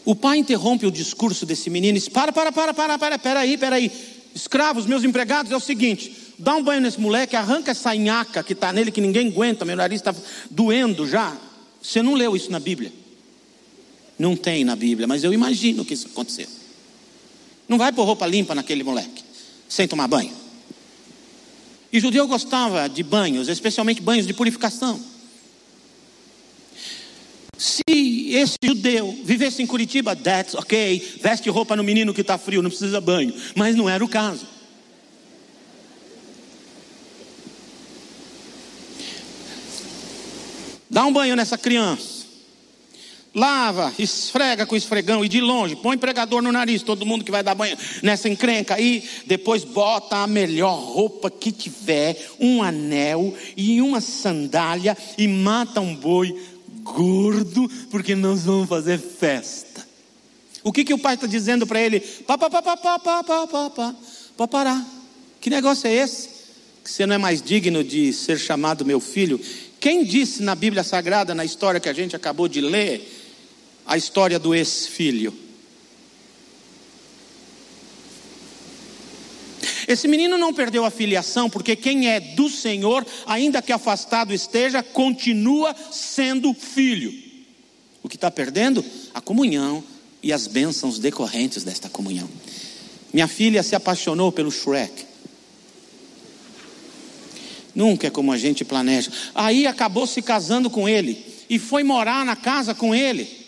O 0.04 0.14
pai 0.14 0.38
interrompe 0.38 0.86
o 0.86 0.90
discurso 0.90 1.44
desse 1.44 1.68
menino 1.68 1.96
e 1.96 2.00
diz: 2.00 2.08
Para, 2.08 2.32
para, 2.32 2.52
para, 2.52 2.72
para, 2.72 2.98
para, 2.98 3.18
peraí, 3.18 3.58
peraí. 3.58 3.90
Escravos, 4.34 4.86
meus 4.86 5.04
empregados, 5.04 5.52
é 5.52 5.56
o 5.56 5.60
seguinte: 5.60 6.34
dá 6.38 6.54
um 6.54 6.62
banho 6.62 6.80
nesse 6.80 7.00
moleque, 7.00 7.36
arranca 7.36 7.72
essa 7.72 7.94
nhaca 7.94 8.42
que 8.42 8.52
está 8.52 8.72
nele, 8.72 8.90
que 8.90 9.00
ninguém 9.00 9.28
aguenta, 9.28 9.64
meu 9.64 9.76
nariz 9.76 10.00
está 10.00 10.14
doendo 10.50 11.06
já. 11.06 11.36
Você 11.82 12.02
não 12.02 12.14
leu 12.14 12.36
isso 12.36 12.50
na 12.50 12.60
Bíblia? 12.60 12.92
Não 14.20 14.36
tem 14.36 14.64
na 14.64 14.76
Bíblia, 14.76 15.06
mas 15.06 15.24
eu 15.24 15.32
imagino 15.32 15.82
que 15.82 15.94
isso 15.94 16.06
aconteceu. 16.08 16.46
Não 17.66 17.78
vai 17.78 17.90
pôr 17.90 18.04
roupa 18.04 18.26
limpa 18.26 18.54
naquele 18.54 18.84
moleque, 18.84 19.24
sem 19.66 19.88
tomar 19.88 20.06
banho. 20.08 20.30
E 21.90 21.98
judeu 21.98 22.28
gostava 22.28 22.86
de 22.86 23.02
banhos, 23.02 23.48
especialmente 23.48 24.02
banhos 24.02 24.26
de 24.26 24.34
purificação. 24.34 25.00
Se 27.56 27.82
esse 27.88 28.58
judeu 28.62 29.18
vivesse 29.24 29.62
em 29.62 29.66
Curitiba, 29.66 30.14
that's 30.14 30.54
ok, 30.54 31.18
veste 31.22 31.48
roupa 31.48 31.74
no 31.74 31.82
menino 31.82 32.12
que 32.12 32.20
está 32.20 32.36
frio, 32.36 32.60
não 32.60 32.68
precisa 32.68 33.00
banho. 33.00 33.34
Mas 33.56 33.74
não 33.74 33.88
era 33.88 34.04
o 34.04 34.08
caso. 34.08 34.46
Dá 40.90 41.06
um 41.06 41.12
banho 41.12 41.34
nessa 41.34 41.56
criança. 41.56 42.19
Lava, 43.32 43.92
esfrega 43.96 44.66
com 44.66 44.74
esfregão 44.74 45.24
e 45.24 45.28
de 45.28 45.40
longe, 45.40 45.76
põe 45.76 45.96
pregador 45.96 46.42
no 46.42 46.50
nariz, 46.50 46.82
todo 46.82 47.06
mundo 47.06 47.24
que 47.24 47.30
vai 47.30 47.44
dar 47.44 47.54
banho 47.54 47.76
nessa 48.02 48.28
encrenca 48.28 48.74
aí, 48.74 49.08
depois 49.24 49.62
bota 49.62 50.16
a 50.16 50.26
melhor 50.26 50.74
roupa 50.74 51.30
que 51.30 51.52
tiver, 51.52 52.16
um 52.40 52.60
anel 52.60 53.32
e 53.56 53.80
uma 53.80 54.00
sandália 54.00 54.96
e 55.16 55.28
mata 55.28 55.80
um 55.80 55.94
boi 55.94 56.36
gordo, 56.82 57.70
porque 57.88 58.16
nós 58.16 58.42
vamos 58.42 58.68
fazer 58.68 58.98
festa. 58.98 59.86
O 60.64 60.72
que, 60.72 60.84
que 60.84 60.92
o 60.92 60.98
pai 60.98 61.14
está 61.14 61.28
dizendo 61.28 61.66
para 61.66 61.80
ele? 61.80 62.00
Pá, 62.00 62.36
pá, 62.36 62.50
pá, 62.50 62.60
pá, 62.60 62.76
pá, 62.76 62.98
pá, 62.98 63.24
pá, 63.24 63.46
pá, 63.46 63.70
pá, 63.70 63.94
pá, 64.36 64.48
parar. 64.48 64.84
Que 65.40 65.48
negócio 65.48 65.86
é 65.86 65.94
esse? 65.94 66.28
Que 66.82 66.90
você 66.90 67.06
não 67.06 67.14
é 67.14 67.18
mais 67.18 67.40
digno 67.40 67.84
de 67.84 68.12
ser 68.12 68.38
chamado 68.38 68.84
meu 68.84 68.98
filho? 68.98 69.40
Quem 69.78 70.04
disse 70.04 70.42
na 70.42 70.54
Bíblia 70.54 70.84
Sagrada, 70.84 71.34
na 71.34 71.44
história 71.44 71.80
que 71.80 71.88
a 71.88 71.92
gente 71.92 72.14
acabou 72.14 72.48
de 72.48 72.60
ler, 72.60 73.19
a 73.90 73.96
história 73.96 74.38
do 74.38 74.54
ex-filho? 74.54 75.34
Esse 79.88 80.06
menino 80.06 80.38
não 80.38 80.54
perdeu 80.54 80.84
a 80.84 80.92
filiação, 80.92 81.50
porque 81.50 81.74
quem 81.74 82.08
é 82.08 82.20
do 82.20 82.48
Senhor, 82.48 83.04
ainda 83.26 83.60
que 83.60 83.72
afastado 83.72 84.32
esteja, 84.32 84.80
continua 84.80 85.74
sendo 85.90 86.54
filho. 86.54 87.12
O 88.00 88.08
que 88.08 88.14
está 88.14 88.30
perdendo? 88.30 88.84
A 89.12 89.20
comunhão 89.20 89.82
e 90.22 90.32
as 90.32 90.46
bênçãos 90.46 91.00
decorrentes 91.00 91.64
desta 91.64 91.88
comunhão. 91.88 92.30
Minha 93.12 93.26
filha 93.26 93.60
se 93.64 93.74
apaixonou 93.74 94.30
pelo 94.30 94.52
Shrek. 94.52 95.04
Nunca 97.74 98.06
é 98.06 98.10
como 98.10 98.30
a 98.30 98.38
gente 98.38 98.64
planeja. 98.64 99.10
Aí 99.34 99.66
acabou 99.66 100.06
se 100.06 100.22
casando 100.22 100.70
com 100.70 100.88
ele 100.88 101.26
e 101.48 101.58
foi 101.58 101.82
morar 101.82 102.24
na 102.24 102.36
casa 102.36 102.72
com 102.72 102.94
ele. 102.94 103.39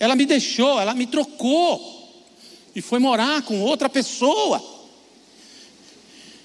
Ela 0.00 0.16
me 0.16 0.24
deixou, 0.24 0.80
ela 0.80 0.94
me 0.94 1.06
trocou 1.06 2.00
e 2.74 2.80
foi 2.80 2.98
morar 2.98 3.42
com 3.42 3.60
outra 3.60 3.88
pessoa. 3.88 4.60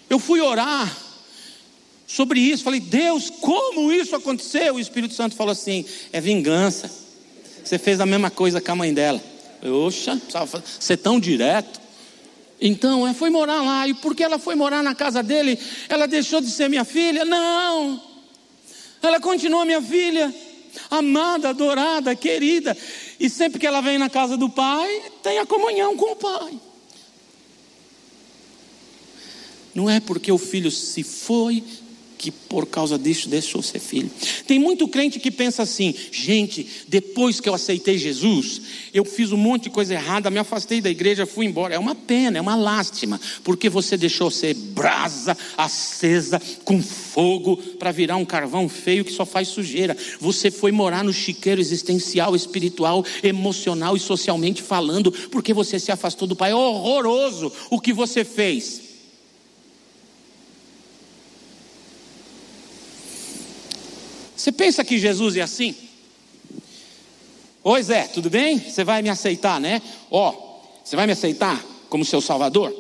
Eu 0.10 0.20
fui 0.20 0.42
orar 0.42 0.96
sobre 2.06 2.40
isso, 2.40 2.64
falei, 2.64 2.82
Deus, 2.82 3.30
como 3.30 3.92
isso 3.92 4.14
aconteceu? 4.16 4.76
O 4.76 4.80
Espírito 4.80 5.14
Santo 5.14 5.36
falou 5.36 5.54
assim: 5.54 5.86
é 6.12 6.20
vingança. 6.20 6.92
Você 7.64 7.80
fez 7.80 8.00
a 8.02 8.06
mesma 8.06 8.30
coisa 8.30 8.60
com 8.60 8.72
a 8.74 8.76
mãe 8.76 8.94
dela. 8.94 9.24
Oxa, 9.64 10.18
precisava 10.18 10.64
ser 10.80 10.98
tão 10.98 11.20
direto. 11.20 11.80
Então, 12.60 13.08
é, 13.08 13.14
foi 13.14 13.30
morar 13.30 13.62
lá, 13.62 13.88
e 13.88 13.94
porque 13.94 14.24
ela 14.24 14.38
foi 14.38 14.56
morar 14.56 14.84
na 14.84 14.94
casa 14.94 15.24
dele, 15.24 15.60
ela 15.90 16.08
deixou 16.08 16.42
de 16.42 16.50
ser 16.50 16.70
minha 16.70 16.86
filha? 16.86 17.26
Não, 17.26 18.02
ela 19.02 19.20
continua 19.20 19.66
minha 19.66 19.82
filha, 19.82 20.34
amada, 20.90 21.50
adorada, 21.50 22.16
querida. 22.16 22.76
E 23.20 23.30
sempre 23.30 23.60
que 23.60 23.68
ela 23.68 23.82
vem 23.82 23.98
na 23.98 24.10
casa 24.10 24.38
do 24.38 24.50
pai, 24.50 25.04
tem 25.22 25.40
a 25.40 25.46
comunhão 25.46 25.96
com 25.96 26.12
o 26.12 26.16
pai. 26.16 26.60
Não 29.74 29.90
é 29.90 30.00
porque 30.00 30.32
o 30.32 30.38
filho 30.38 30.72
se 30.72 31.04
foi 31.04 31.62
que 32.18 32.32
por 32.32 32.66
causa 32.66 32.98
disso 32.98 33.30
deixou 33.30 33.62
ser 33.62 33.80
filho. 33.80 34.10
Tem 34.48 34.58
muito 34.58 34.88
crente 34.88 35.20
que 35.20 35.32
pensa 35.32 35.64
assim: 35.64 35.94
gente, 36.12 36.68
depois 36.88 37.40
que 37.40 37.50
eu 37.50 37.54
aceitei 37.54 37.98
Jesus, 37.98 38.62
eu 38.94 39.04
fiz 39.06 39.32
um 39.32 39.38
monte 39.38 39.64
de 39.64 39.70
coisa 39.70 39.94
errada, 39.94 40.30
me 40.30 40.40
afastei 40.40 40.82
da 40.82 40.90
igreja, 40.90 41.26
fui 41.26 41.46
embora. 41.46 41.76
É 41.76 41.80
uma 41.80 41.96
pena, 41.96 42.38
é 42.38 42.42
uma 42.42 42.56
lástima, 42.56 43.20
porque 43.44 43.70
você 43.70 43.98
deixou 43.98 44.32
ser 44.32 44.54
brasa 44.54 45.38
acesa 45.58 46.42
com 46.64 46.82
fogo 46.82 47.58
para 47.58 47.92
virar 47.92 48.18
um 48.18 48.26
carvão 48.26 48.68
feio 48.70 49.06
que 49.06 49.12
só 49.12 49.26
faz 49.26 49.48
sujeira. 49.48 49.96
Você 50.20 50.50
foi 50.50 50.72
morar 50.72 51.04
no 51.04 51.14
chiqueiro 51.14 51.62
existencial, 51.62 52.36
espiritual, 52.36 53.06
emocional 53.24 53.96
e 53.96 54.00
socialmente 54.00 54.62
falando, 54.62 55.12
porque 55.30 55.54
você 55.54 55.80
se 55.80 55.92
afastou 55.92 56.28
do 56.28 56.36
Pai. 56.36 56.52
É 56.52 56.56
horroroso 56.56 57.52
o 57.70 57.80
que 57.80 57.94
você 57.94 58.24
fez. 58.24 58.85
Você 64.46 64.52
pensa 64.52 64.84
que 64.84 65.00
Jesus 65.00 65.36
é 65.38 65.42
assim? 65.42 65.74
Oi 67.64 67.82
Zé, 67.82 68.04
tudo 68.04 68.30
bem? 68.30 68.60
Você 68.60 68.84
vai 68.84 69.02
me 69.02 69.10
aceitar, 69.10 69.60
né? 69.60 69.82
Ó, 70.12 70.30
oh, 70.30 70.62
você 70.84 70.96
vai 70.96 71.08
me 71.08 71.14
aceitar 71.14 71.66
como 71.90 72.06
seu 72.06 72.22
salvador? 72.22 72.72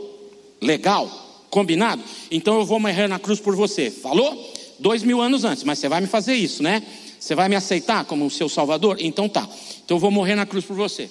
Legal, 0.61 1.09
combinado? 1.49 2.03
Então 2.29 2.59
eu 2.59 2.65
vou 2.67 2.79
morrer 2.79 3.07
na 3.07 3.17
cruz 3.17 3.39
por 3.39 3.55
você. 3.55 3.89
Falou? 3.89 4.53
Dois 4.77 5.01
mil 5.01 5.19
anos 5.19 5.43
antes, 5.43 5.63
mas 5.63 5.79
você 5.79 5.89
vai 5.89 6.01
me 6.01 6.05
fazer 6.05 6.35
isso, 6.35 6.61
né? 6.61 6.83
Você 7.19 7.33
vai 7.33 7.49
me 7.49 7.55
aceitar 7.55 8.05
como 8.05 8.29
seu 8.29 8.47
salvador? 8.47 8.97
Então 8.99 9.27
tá. 9.27 9.49
Então 9.83 9.97
eu 9.97 9.99
vou 9.99 10.11
morrer 10.11 10.35
na 10.35 10.45
cruz 10.45 10.63
por 10.63 10.75
você. 10.75 11.09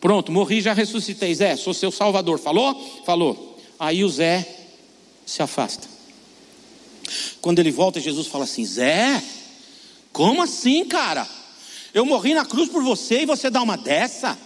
Pronto, 0.00 0.32
morri, 0.32 0.60
já 0.60 0.72
ressuscitei. 0.72 1.32
Zé, 1.32 1.54
sou 1.54 1.72
seu 1.72 1.92
salvador. 1.92 2.40
Falou? 2.40 2.74
Falou. 3.06 3.56
Aí 3.78 4.02
o 4.02 4.08
Zé 4.08 4.44
se 5.24 5.44
afasta. 5.44 5.86
Quando 7.40 7.60
ele 7.60 7.70
volta, 7.70 8.00
Jesus 8.00 8.26
fala 8.26 8.42
assim: 8.42 8.64
Zé, 8.64 9.22
como 10.12 10.42
assim, 10.42 10.84
cara? 10.84 11.26
Eu 11.94 12.04
morri 12.04 12.34
na 12.34 12.44
cruz 12.44 12.68
por 12.68 12.82
você 12.82 13.22
e 13.22 13.26
você 13.26 13.50
dá 13.50 13.62
uma 13.62 13.76
dessa? 13.76 14.38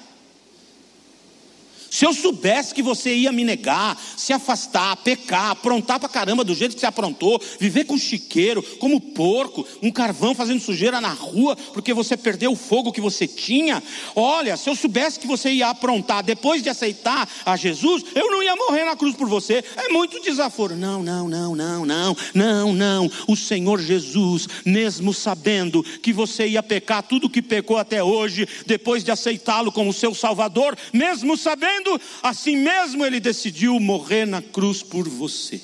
Se 1.96 2.04
eu 2.04 2.12
soubesse 2.12 2.74
que 2.74 2.82
você 2.82 3.14
ia 3.14 3.32
me 3.32 3.42
negar, 3.42 3.98
se 4.18 4.30
afastar, 4.30 4.94
pecar, 4.98 5.52
aprontar 5.52 5.98
pra 5.98 6.11
caramba 6.11 6.44
do 6.44 6.54
jeito 6.54 6.74
que 6.74 6.80
você 6.80 6.85
aprontou, 6.85 7.40
viver 7.59 7.85
com 7.85 7.96
chiqueiro, 7.96 8.62
como 8.78 9.00
porco, 9.00 9.66
um 9.82 9.90
carvão 9.90 10.35
fazendo 10.35 10.61
sujeira 10.61 11.00
na 11.00 11.09
rua, 11.09 11.56
porque 11.72 11.94
você 11.94 12.14
perdeu 12.14 12.52
o 12.52 12.54
fogo 12.54 12.92
que 12.92 13.00
você 13.00 13.26
tinha. 13.26 13.82
Olha, 14.14 14.59
se 14.59 14.68
eu 14.68 14.76
soubesse 14.76 15.18
que 15.18 15.26
você 15.26 15.50
ia 15.50 15.70
aprontar 15.70 16.22
depois 16.22 16.62
de 16.62 16.68
aceitar 16.68 17.26
a 17.46 17.56
Jesus, 17.56 18.04
eu 18.14 18.30
não 18.30 18.42
ia 18.42 18.54
morrer 18.54 18.85
na 18.85 18.94
cruz 18.94 19.16
por 19.16 19.26
você. 19.26 19.64
É 19.78 19.88
muito 19.88 20.20
desaforo. 20.20 20.76
Não, 20.76 21.02
não, 21.02 21.30
não, 21.30 21.56
não, 21.56 21.87
não, 21.87 22.16
não, 22.35 22.72
não. 22.74 23.11
O 23.26 23.35
Senhor 23.35 23.80
Jesus, 23.80 24.46
mesmo 24.66 25.14
sabendo 25.14 25.82
que 25.82 26.12
você 26.12 26.46
ia 26.46 26.62
pecar 26.62 27.02
tudo 27.02 27.30
que 27.30 27.40
pecou 27.40 27.78
até 27.78 28.04
hoje, 28.04 28.46
depois 28.66 29.02
de 29.02 29.11
aceitá-lo 29.11 29.72
como 29.72 29.94
seu 29.94 30.14
Salvador, 30.14 30.76
mesmo 30.92 31.38
sabendo 31.38 31.86
assim 32.22 32.57
mesmo 32.57 33.05
ele 33.05 33.20
decidiu 33.20 33.79
morrer 33.81 34.27
na 34.27 34.42
cruz 34.42 34.83
por 34.83 35.09
você. 35.09 35.61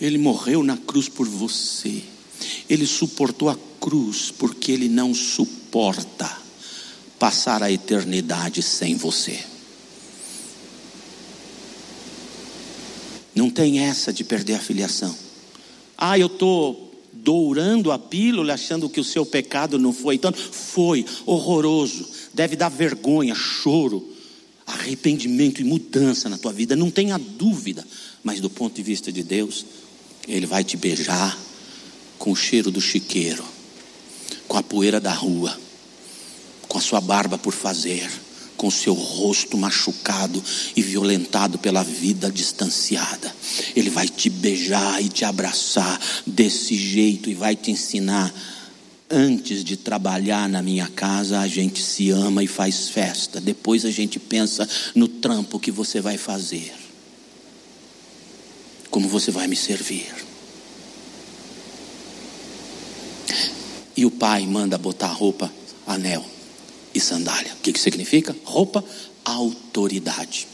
Ele 0.00 0.18
morreu 0.18 0.62
na 0.62 0.76
cruz 0.76 1.08
por 1.08 1.28
você. 1.28 2.02
Ele 2.68 2.86
suportou 2.86 3.48
a 3.48 3.56
cruz 3.80 4.32
porque 4.36 4.72
ele 4.72 4.88
não 4.88 5.14
suporta 5.14 6.30
passar 7.18 7.62
a 7.62 7.70
eternidade 7.70 8.62
sem 8.62 8.96
você. 8.96 9.44
Não 13.34 13.48
tem 13.48 13.78
essa 13.78 14.12
de 14.12 14.24
perder 14.24 14.54
a 14.54 14.60
filiação. 14.60 15.16
Ah, 15.96 16.18
eu 16.18 16.26
estou 16.26 16.92
dourando 17.12 17.92
a 17.92 17.98
pílula, 17.98 18.54
achando 18.54 18.88
que 18.88 19.00
o 19.00 19.04
seu 19.04 19.24
pecado 19.24 19.78
não 19.78 19.92
foi 19.92 20.18
tanto. 20.18 20.38
Foi 20.38 21.06
horroroso 21.24 22.08
deve 22.34 22.56
dar 22.56 22.68
vergonha, 22.68 23.34
choro, 23.34 24.12
arrependimento 24.66 25.60
e 25.60 25.64
mudança 25.64 26.28
na 26.28 26.38
tua 26.38 26.52
vida, 26.52 26.76
não 26.76 26.90
tenha 26.90 27.18
dúvida, 27.18 27.86
mas 28.22 28.40
do 28.40 28.48
ponto 28.48 28.74
de 28.74 28.82
vista 28.82 29.12
de 29.12 29.22
Deus, 29.22 29.64
Ele 30.26 30.46
vai 30.46 30.64
te 30.64 30.76
beijar 30.76 31.38
com 32.18 32.32
o 32.32 32.36
cheiro 32.36 32.70
do 32.70 32.80
chiqueiro, 32.80 33.44
com 34.46 34.56
a 34.56 34.62
poeira 34.62 35.00
da 35.00 35.12
rua, 35.12 35.58
com 36.68 36.78
a 36.78 36.80
sua 36.80 37.00
barba 37.00 37.36
por 37.36 37.52
fazer, 37.52 38.08
com 38.56 38.68
o 38.68 38.72
seu 38.72 38.94
rosto 38.94 39.58
machucado 39.58 40.42
e 40.76 40.82
violentado 40.82 41.58
pela 41.58 41.82
vida 41.82 42.30
distanciada. 42.30 43.34
Ele 43.74 43.90
vai 43.90 44.08
te 44.08 44.30
beijar 44.30 45.02
e 45.02 45.08
te 45.08 45.24
abraçar 45.24 46.00
desse 46.24 46.76
jeito 46.76 47.28
e 47.28 47.34
vai 47.34 47.56
te 47.56 47.72
ensinar 47.72 48.32
antes 49.12 49.62
de 49.62 49.76
trabalhar 49.76 50.48
na 50.48 50.62
minha 50.62 50.88
casa, 50.88 51.40
a 51.40 51.46
gente 51.46 51.82
se 51.82 52.10
ama 52.10 52.42
e 52.42 52.46
faz 52.46 52.88
festa. 52.88 53.40
Depois 53.40 53.84
a 53.84 53.90
gente 53.90 54.18
pensa 54.18 54.66
no 54.94 55.06
trampo 55.06 55.60
que 55.60 55.70
você 55.70 56.00
vai 56.00 56.16
fazer. 56.16 56.72
Como 58.90 59.08
você 59.08 59.30
vai 59.30 59.46
me 59.46 59.54
servir. 59.54 60.12
E 63.94 64.06
o 64.06 64.10
pai 64.10 64.46
manda 64.46 64.78
botar 64.78 65.08
roupa, 65.08 65.52
anel 65.86 66.24
e 66.94 67.00
sandália. 67.00 67.52
O 67.52 67.56
que, 67.58 67.72
que 67.72 67.80
significa? 67.80 68.34
Roupa, 68.44 68.82
autoridade. 69.24 70.48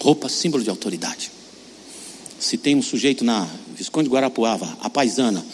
Roupa, 0.00 0.28
símbolo 0.28 0.64
de 0.64 0.70
autoridade. 0.70 1.30
Se 2.38 2.56
tem 2.56 2.74
um 2.74 2.82
sujeito 2.82 3.22
na 3.22 3.48
Visconde 3.76 4.08
Guarapuava, 4.08 4.76
a 4.80 4.90
paisana, 4.90 5.44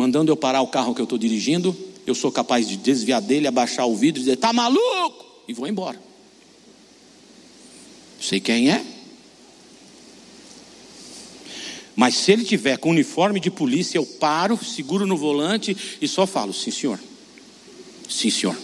mandando 0.00 0.32
eu 0.32 0.36
parar 0.36 0.62
o 0.62 0.66
carro 0.66 0.94
que 0.94 1.00
eu 1.02 1.04
estou 1.04 1.18
dirigindo, 1.18 1.76
eu 2.06 2.14
sou 2.14 2.32
capaz 2.32 2.66
de 2.66 2.78
desviar 2.78 3.20
dele, 3.20 3.46
abaixar 3.46 3.86
o 3.86 3.94
vidro 3.94 4.18
e 4.18 4.24
dizer: 4.24 4.36
"Tá 4.36 4.50
maluco?" 4.50 5.26
e 5.46 5.52
vou 5.52 5.66
embora. 5.66 6.00
Sei 8.18 8.40
quem 8.40 8.70
é. 8.70 8.82
Mas 11.94 12.14
se 12.14 12.32
ele 12.32 12.46
tiver 12.46 12.78
com 12.78 12.88
uniforme 12.88 13.38
de 13.40 13.50
polícia, 13.50 13.98
eu 13.98 14.06
paro, 14.06 14.58
seguro 14.64 15.06
no 15.06 15.18
volante 15.18 15.76
e 16.00 16.08
só 16.08 16.26
falo: 16.26 16.54
"Sim, 16.54 16.70
senhor." 16.70 16.98
Sim, 18.08 18.30
senhor. 18.30 18.56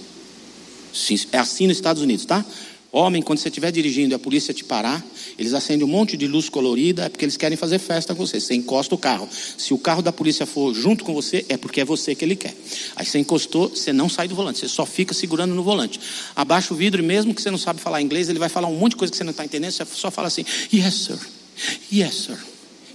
Sim, 0.91 1.21
é 1.33 1.39
assim 1.39 1.67
nos 1.67 1.77
Estados 1.77 2.03
Unidos, 2.03 2.25
tá? 2.25 2.43
Homem, 2.97 3.21
quando 3.21 3.39
você 3.41 3.49
estiver 3.49 3.71
dirigindo 3.71 4.13
e 4.13 4.15
a 4.15 4.19
polícia 4.19 4.55
te 4.55 4.65
parar, 4.65 5.05
eles 5.39 5.53
acendem 5.53 5.87
um 5.87 5.91
monte 5.91 6.17
de 6.17 6.27
luz 6.27 6.49
colorida, 6.49 7.05
é 7.05 7.09
porque 7.11 7.27
eles 7.27 7.37
querem 7.37 7.55
fazer 7.55 7.79
festa 7.79 8.15
com 8.15 8.27
você. 8.27 8.41
Você 8.41 8.55
encosta 8.55 8.95
o 8.95 8.97
carro. 8.97 9.29
Se 9.31 9.75
o 9.75 9.79
carro 9.79 10.01
da 10.01 10.11
polícia 10.11 10.47
for 10.47 10.73
junto 10.73 11.05
com 11.05 11.13
você, 11.13 11.45
é 11.51 11.59
porque 11.59 11.83
é 11.83 11.85
você 11.85 12.15
que 12.15 12.25
ele 12.25 12.35
quer. 12.35 12.57
Aí 12.97 13.05
você 13.05 13.19
encostou, 13.19 13.69
você 13.69 13.93
não 13.93 14.09
sai 14.09 14.29
do 14.29 14.35
volante, 14.35 14.61
você 14.61 14.69
só 14.69 14.87
fica 14.87 15.13
segurando 15.13 15.55
no 15.55 15.63
volante. 15.63 16.01
Abaixa 16.35 16.73
o 16.73 16.77
vidro 16.77 17.03
e 17.03 17.05
mesmo 17.05 17.35
que 17.35 17.43
você 17.43 17.51
não 17.51 17.59
sabe 17.59 17.83
falar 17.83 18.01
inglês, 18.01 18.31
ele 18.31 18.39
vai 18.39 18.49
falar 18.49 18.69
um 18.69 18.79
monte 18.79 18.93
de 18.93 18.97
coisa 18.97 19.11
que 19.11 19.19
você 19.19 19.25
não 19.25 19.33
está 19.33 19.45
entendendo, 19.45 19.73
você 19.73 19.85
só 19.85 20.11
fala 20.11 20.29
assim, 20.29 20.47
yes 20.73 20.95
sir, 20.95 21.19
yes 21.93 22.15
sir. 22.15 22.39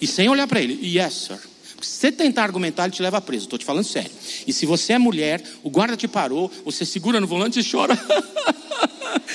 E 0.01 0.07
sem 0.07 0.27
olhar 0.27 0.47
para 0.47 0.59
ele, 0.59 0.79
yes 0.83 1.13
sir. 1.13 1.37
Se 1.79 1.97
você 1.97 2.11
tentar 2.11 2.41
argumentar, 2.41 2.85
ele 2.85 2.93
te 2.93 3.03
leva 3.03 3.21
preso. 3.21 3.45
Estou 3.45 3.59
te 3.59 3.65
falando 3.65 3.83
sério. 3.83 4.09
E 4.47 4.51
se 4.51 4.65
você 4.65 4.93
é 4.93 4.97
mulher, 4.97 5.43
o 5.61 5.69
guarda 5.69 5.95
te 5.95 6.07
parou, 6.07 6.51
você 6.65 6.85
segura 6.85 7.19
no 7.19 7.27
volante 7.27 7.59
e 7.59 7.63
chora. 7.63 7.95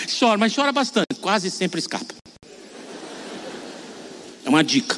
chora, 0.07 0.39
mas 0.39 0.55
chora 0.55 0.73
bastante. 0.73 1.15
Quase 1.21 1.51
sempre 1.51 1.81
escapa. 1.81 2.15
É 4.45 4.49
uma 4.49 4.63
dica. 4.63 4.97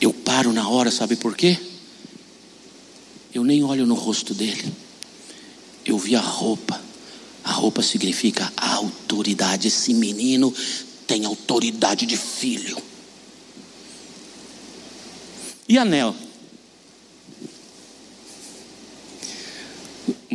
Eu 0.00 0.12
paro 0.12 0.52
na 0.52 0.68
hora, 0.68 0.90
sabe 0.90 1.16
por 1.16 1.36
quê? 1.36 1.58
Eu 3.34 3.42
nem 3.42 3.64
olho 3.64 3.86
no 3.86 3.94
rosto 3.94 4.32
dele. 4.32 4.72
Eu 5.84 5.98
vi 5.98 6.14
a 6.14 6.20
roupa. 6.20 6.80
A 7.42 7.52
roupa 7.52 7.82
significa 7.82 8.52
a 8.56 8.74
autoridade. 8.74 9.68
Esse 9.68 9.92
menino 9.94 10.54
tem 11.06 11.24
autoridade 11.24 12.06
de 12.06 12.16
filho. 12.16 12.76
E 15.68 15.76
anel? 15.76 16.14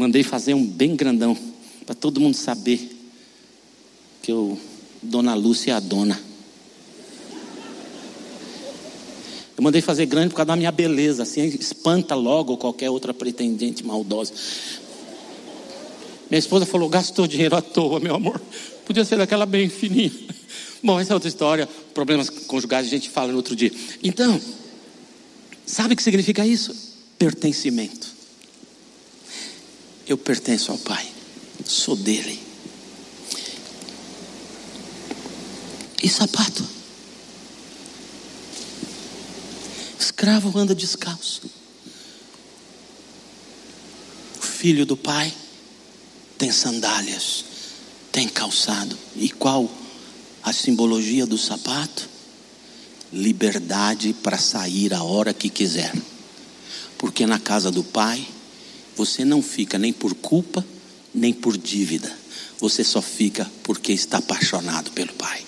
Mandei 0.03 0.21
fazer 0.21 0.53
um 0.53 0.65
bem 0.65 0.97
grandão, 0.97 1.33
para 1.85 1.95
todo 1.95 2.19
mundo 2.19 2.35
saber 2.35 2.93
que 4.21 4.33
eu, 4.33 4.59
Dona 5.01 5.33
Lúcia 5.33 5.71
é 5.71 5.75
a 5.75 5.79
dona. 5.79 6.19
Eu 9.55 9.63
mandei 9.63 9.81
fazer 9.81 10.05
grande 10.05 10.31
por 10.31 10.35
causa 10.35 10.47
da 10.47 10.55
minha 10.57 10.73
beleza, 10.73 11.23
assim 11.23 11.45
espanta 11.45 12.15
logo 12.15 12.57
qualquer 12.57 12.89
outra 12.89 13.13
pretendente 13.13 13.81
maldosa. 13.85 14.33
Minha 16.29 16.39
esposa 16.39 16.65
falou: 16.65 16.89
gastou 16.89 17.25
dinheiro 17.25 17.55
à 17.55 17.61
toa, 17.61 18.01
meu 18.01 18.15
amor. 18.15 18.41
Podia 18.85 19.05
ser 19.05 19.15
daquela 19.15 19.45
bem 19.45 19.69
fininha. 19.69 20.11
Bom, 20.83 20.99
essa 20.99 21.13
é 21.13 21.15
outra 21.15 21.29
história. 21.29 21.65
Problemas 21.93 22.29
conjugais 22.29 22.87
a 22.87 22.89
gente 22.89 23.09
fala 23.09 23.31
no 23.31 23.37
outro 23.37 23.55
dia. 23.55 23.71
Então, 24.03 24.37
sabe 25.65 25.93
o 25.93 25.95
que 25.95 26.03
significa 26.03 26.45
isso? 26.45 26.75
Pertencimento. 27.17 28.12
Eu 30.13 30.17
pertenço 30.19 30.71
ao 30.71 30.78
Pai, 30.78 31.12
sou 31.65 31.95
dele. 31.95 32.39
E 36.04 36.08
sapato? 36.08 36.63
Escravo 39.99 40.56
anda 40.56 40.76
descalço. 40.76 41.49
O 44.38 44.41
filho 44.43 44.86
do 44.86 44.95
Pai 44.95 45.34
tem 46.38 46.52
sandálias, 46.52 47.45
tem 48.12 48.30
calçado. 48.30 48.95
E 49.15 49.32
qual 49.32 49.67
a 50.43 50.54
simbologia 50.54 51.26
do 51.26 51.39
sapato? 51.39 52.08
Liberdade 53.12 54.13
para 54.13 54.38
sair 54.38 54.93
a 54.93 55.02
hora 55.02 55.34
que 55.34 55.49
quiser. 55.49 55.91
Porque 56.99 57.26
na 57.26 57.39
casa 57.39 57.71
do 57.71 57.84
Pai, 57.84 58.23
você 58.95 59.25
não 59.25 59.41
fica 59.41 59.77
nem 59.77 59.91
por 59.91 60.13
culpa, 60.15 60.65
nem 61.13 61.34
por 61.34 61.58
dívida. 61.58 62.12
Você 62.60 62.84
só 62.84 63.01
fica 63.01 63.49
porque 63.63 63.91
está 63.91 64.17
apaixonado 64.19 64.91
pelo 64.91 65.13
Pai. 65.13 65.43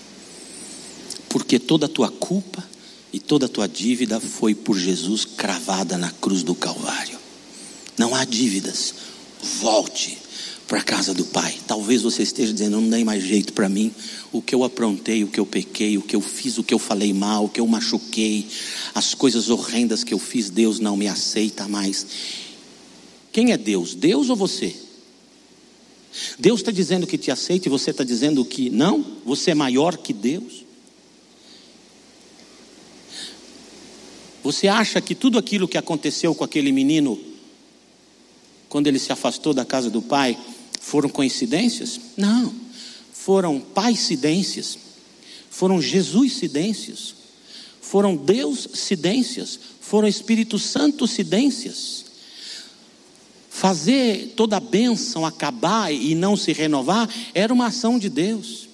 Porque 1.29 1.59
toda 1.59 1.85
a 1.85 1.89
tua 1.89 2.09
culpa 2.09 2.63
e 3.13 3.19
toda 3.19 3.45
a 3.45 3.49
tua 3.49 3.67
dívida 3.67 4.19
foi 4.19 4.53
por 4.53 4.77
Jesus 4.77 5.25
cravada 5.25 5.97
na 5.97 6.11
cruz 6.11 6.43
do 6.43 6.53
Calvário. 6.53 7.17
Não 7.97 8.13
há 8.13 8.25
dívidas. 8.25 8.93
Volte 9.61 10.17
para 10.67 10.79
a 10.79 10.83
casa 10.83 11.13
do 11.13 11.25
Pai. 11.25 11.55
Talvez 11.67 12.01
você 12.01 12.23
esteja 12.23 12.51
dizendo: 12.51 12.81
não 12.81 12.89
tem 12.89 13.03
mais 13.03 13.23
jeito 13.23 13.53
para 13.53 13.69
mim. 13.69 13.93
O 14.31 14.41
que 14.41 14.53
eu 14.53 14.63
aprontei, 14.63 15.23
o 15.23 15.27
que 15.27 15.39
eu 15.39 15.45
pequei, 15.45 15.97
o 15.97 16.01
que 16.01 16.15
eu 16.15 16.21
fiz, 16.21 16.57
o 16.57 16.63
que 16.63 16.73
eu 16.73 16.79
falei 16.79 17.13
mal, 17.13 17.45
o 17.45 17.49
que 17.49 17.61
eu 17.61 17.67
machuquei, 17.67 18.47
as 18.93 19.13
coisas 19.13 19.49
horrendas 19.49 20.03
que 20.03 20.13
eu 20.13 20.19
fiz, 20.19 20.49
Deus 20.49 20.79
não 20.79 20.97
me 20.97 21.07
aceita 21.07 21.67
mais. 21.67 22.05
Quem 23.35 23.51
é 23.51 23.57
Deus? 23.57 23.93
Deus 23.93 24.29
ou 24.29 24.35
você? 24.37 24.73
Deus 26.39 26.61
está 26.61 26.71
dizendo 26.71 27.05
que 27.05 27.17
te 27.17 27.29
aceita 27.29 27.67
e 27.67 27.69
você 27.69 27.91
está 27.91 28.01
dizendo 28.01 28.45
que 28.45 28.69
não? 28.69 29.05
Você 29.25 29.51
é 29.51 29.53
maior 29.53 29.97
que 29.97 30.13
Deus? 30.13 30.63
Você 34.41 34.69
acha 34.69 35.01
que 35.01 35.13
tudo 35.13 35.37
aquilo 35.37 35.67
que 35.67 35.77
aconteceu 35.77 36.33
com 36.33 36.45
aquele 36.45 36.71
menino, 36.71 37.19
quando 38.69 38.87
ele 38.87 38.99
se 38.99 39.11
afastou 39.11 39.53
da 39.53 39.65
casa 39.65 39.89
do 39.89 40.01
pai, 40.01 40.39
foram 40.79 41.09
coincidências? 41.09 41.99
Não. 42.15 42.55
Foram 43.11 43.59
paicidências. 43.59 44.77
Foram 45.49 45.81
Jesus-cidências. 45.81 47.13
Foram 47.81 48.15
Deus-cidências. 48.15 49.59
Foram 49.81 50.07
Espírito 50.07 50.57
Santo-cidências. 50.57 52.04
Fazer 53.57 54.33
toda 54.35 54.57
a 54.57 54.59
bênção 54.59 55.25
acabar 55.25 55.89
e 55.89 56.13
não 56.13 56.35
se 56.35 56.51
renovar 56.51 57.09
era 57.33 57.53
uma 57.53 57.67
ação 57.67 57.97
de 57.97 58.09
Deus. 58.09 58.67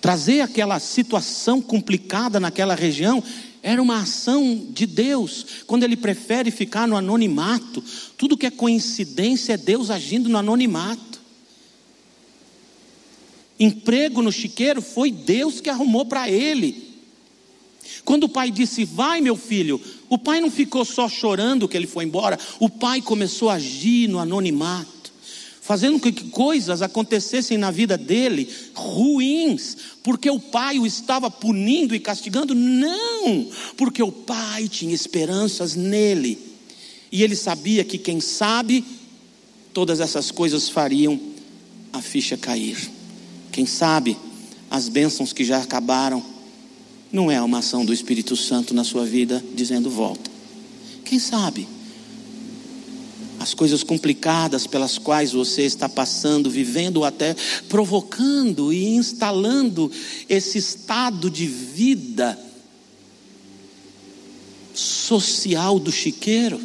Trazer 0.00 0.40
aquela 0.40 0.80
situação 0.80 1.62
complicada 1.62 2.40
naquela 2.40 2.74
região 2.74 3.22
era 3.62 3.80
uma 3.80 4.00
ação 4.00 4.66
de 4.70 4.84
Deus, 4.84 5.46
quando 5.64 5.84
Ele 5.84 5.96
prefere 5.96 6.50
ficar 6.50 6.88
no 6.88 6.96
anonimato. 6.96 7.84
Tudo 8.16 8.36
que 8.36 8.46
é 8.46 8.50
coincidência 8.50 9.52
é 9.52 9.56
Deus 9.56 9.90
agindo 9.90 10.28
no 10.28 10.36
anonimato. 10.36 11.20
Emprego 13.60 14.20
no 14.20 14.32
chiqueiro 14.32 14.82
foi 14.82 15.12
Deus 15.12 15.60
que 15.60 15.70
arrumou 15.70 16.04
para 16.04 16.28
ele. 16.28 16.87
Quando 18.04 18.24
o 18.24 18.28
pai 18.28 18.50
disse, 18.50 18.84
vai 18.84 19.20
meu 19.20 19.36
filho, 19.36 19.80
o 20.08 20.18
pai 20.18 20.40
não 20.40 20.50
ficou 20.50 20.84
só 20.84 21.08
chorando 21.08 21.68
que 21.68 21.76
ele 21.76 21.86
foi 21.86 22.04
embora, 22.04 22.38
o 22.58 22.68
pai 22.68 23.00
começou 23.00 23.50
a 23.50 23.54
agir 23.54 24.08
no 24.08 24.18
anonimato 24.18 24.98
fazendo 25.68 26.00
com 26.00 26.10
que 26.10 26.30
coisas 26.30 26.80
acontecessem 26.80 27.58
na 27.58 27.70
vida 27.70 27.98
dele 27.98 28.48
ruins, 28.72 29.76
porque 30.02 30.30
o 30.30 30.40
pai 30.40 30.78
o 30.78 30.86
estava 30.86 31.30
punindo 31.30 31.94
e 31.94 32.00
castigando, 32.00 32.54
não, 32.54 33.46
porque 33.76 34.02
o 34.02 34.10
pai 34.10 34.66
tinha 34.66 34.94
esperanças 34.94 35.74
nele, 35.74 36.38
e 37.12 37.22
ele 37.22 37.36
sabia 37.36 37.84
que 37.84 37.98
quem 37.98 38.18
sabe, 38.18 38.82
todas 39.74 40.00
essas 40.00 40.30
coisas 40.30 40.70
fariam 40.70 41.20
a 41.92 42.00
ficha 42.00 42.38
cair. 42.38 42.90
Quem 43.52 43.66
sabe, 43.66 44.16
as 44.70 44.88
bênçãos 44.88 45.34
que 45.34 45.44
já 45.44 45.58
acabaram, 45.58 46.24
não 47.10 47.30
é 47.30 47.40
uma 47.40 47.58
ação 47.58 47.84
do 47.84 47.92
Espírito 47.92 48.36
Santo 48.36 48.74
na 48.74 48.84
sua 48.84 49.04
vida 49.04 49.42
dizendo 49.54 49.90
volta. 49.90 50.30
Quem 51.04 51.18
sabe? 51.18 51.66
as 53.40 53.54
coisas 53.54 53.82
complicadas 53.82 54.66
pelas 54.66 54.98
quais 54.98 55.32
você 55.32 55.62
está 55.62 55.88
passando, 55.88 56.50
vivendo, 56.50 56.98
ou 56.98 57.04
até 57.04 57.36
provocando 57.68 58.72
e 58.72 58.96
instalando 58.96 59.90
esse 60.28 60.58
estado 60.58 61.30
de 61.30 61.46
vida 61.46 62.38
social 64.74 65.78
do 65.78 65.92
chiqueiro. 65.92 66.60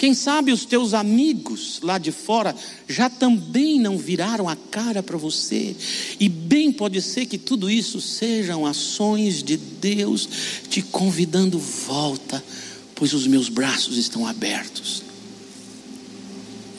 Quem 0.00 0.14
sabe 0.14 0.50
os 0.50 0.64
teus 0.64 0.94
amigos 0.94 1.78
lá 1.80 1.96
de 1.96 2.10
fora 2.10 2.56
já 2.88 3.08
também 3.08 3.78
não 3.78 3.96
viraram 3.96 4.48
a 4.48 4.56
cara 4.56 5.00
para 5.02 5.16
você, 5.16 5.76
e 6.18 6.28
bem 6.28 6.72
pode 6.72 7.00
ser 7.00 7.26
que 7.26 7.38
tudo 7.38 7.70
isso 7.70 8.00
sejam 8.00 8.66
ações 8.66 9.42
de 9.42 9.56
Deus 9.56 10.28
te 10.68 10.82
convidando 10.82 11.58
volta, 11.58 12.42
pois 12.96 13.12
os 13.12 13.26
meus 13.26 13.48
braços 13.48 13.96
estão 13.96 14.26
abertos 14.26 15.10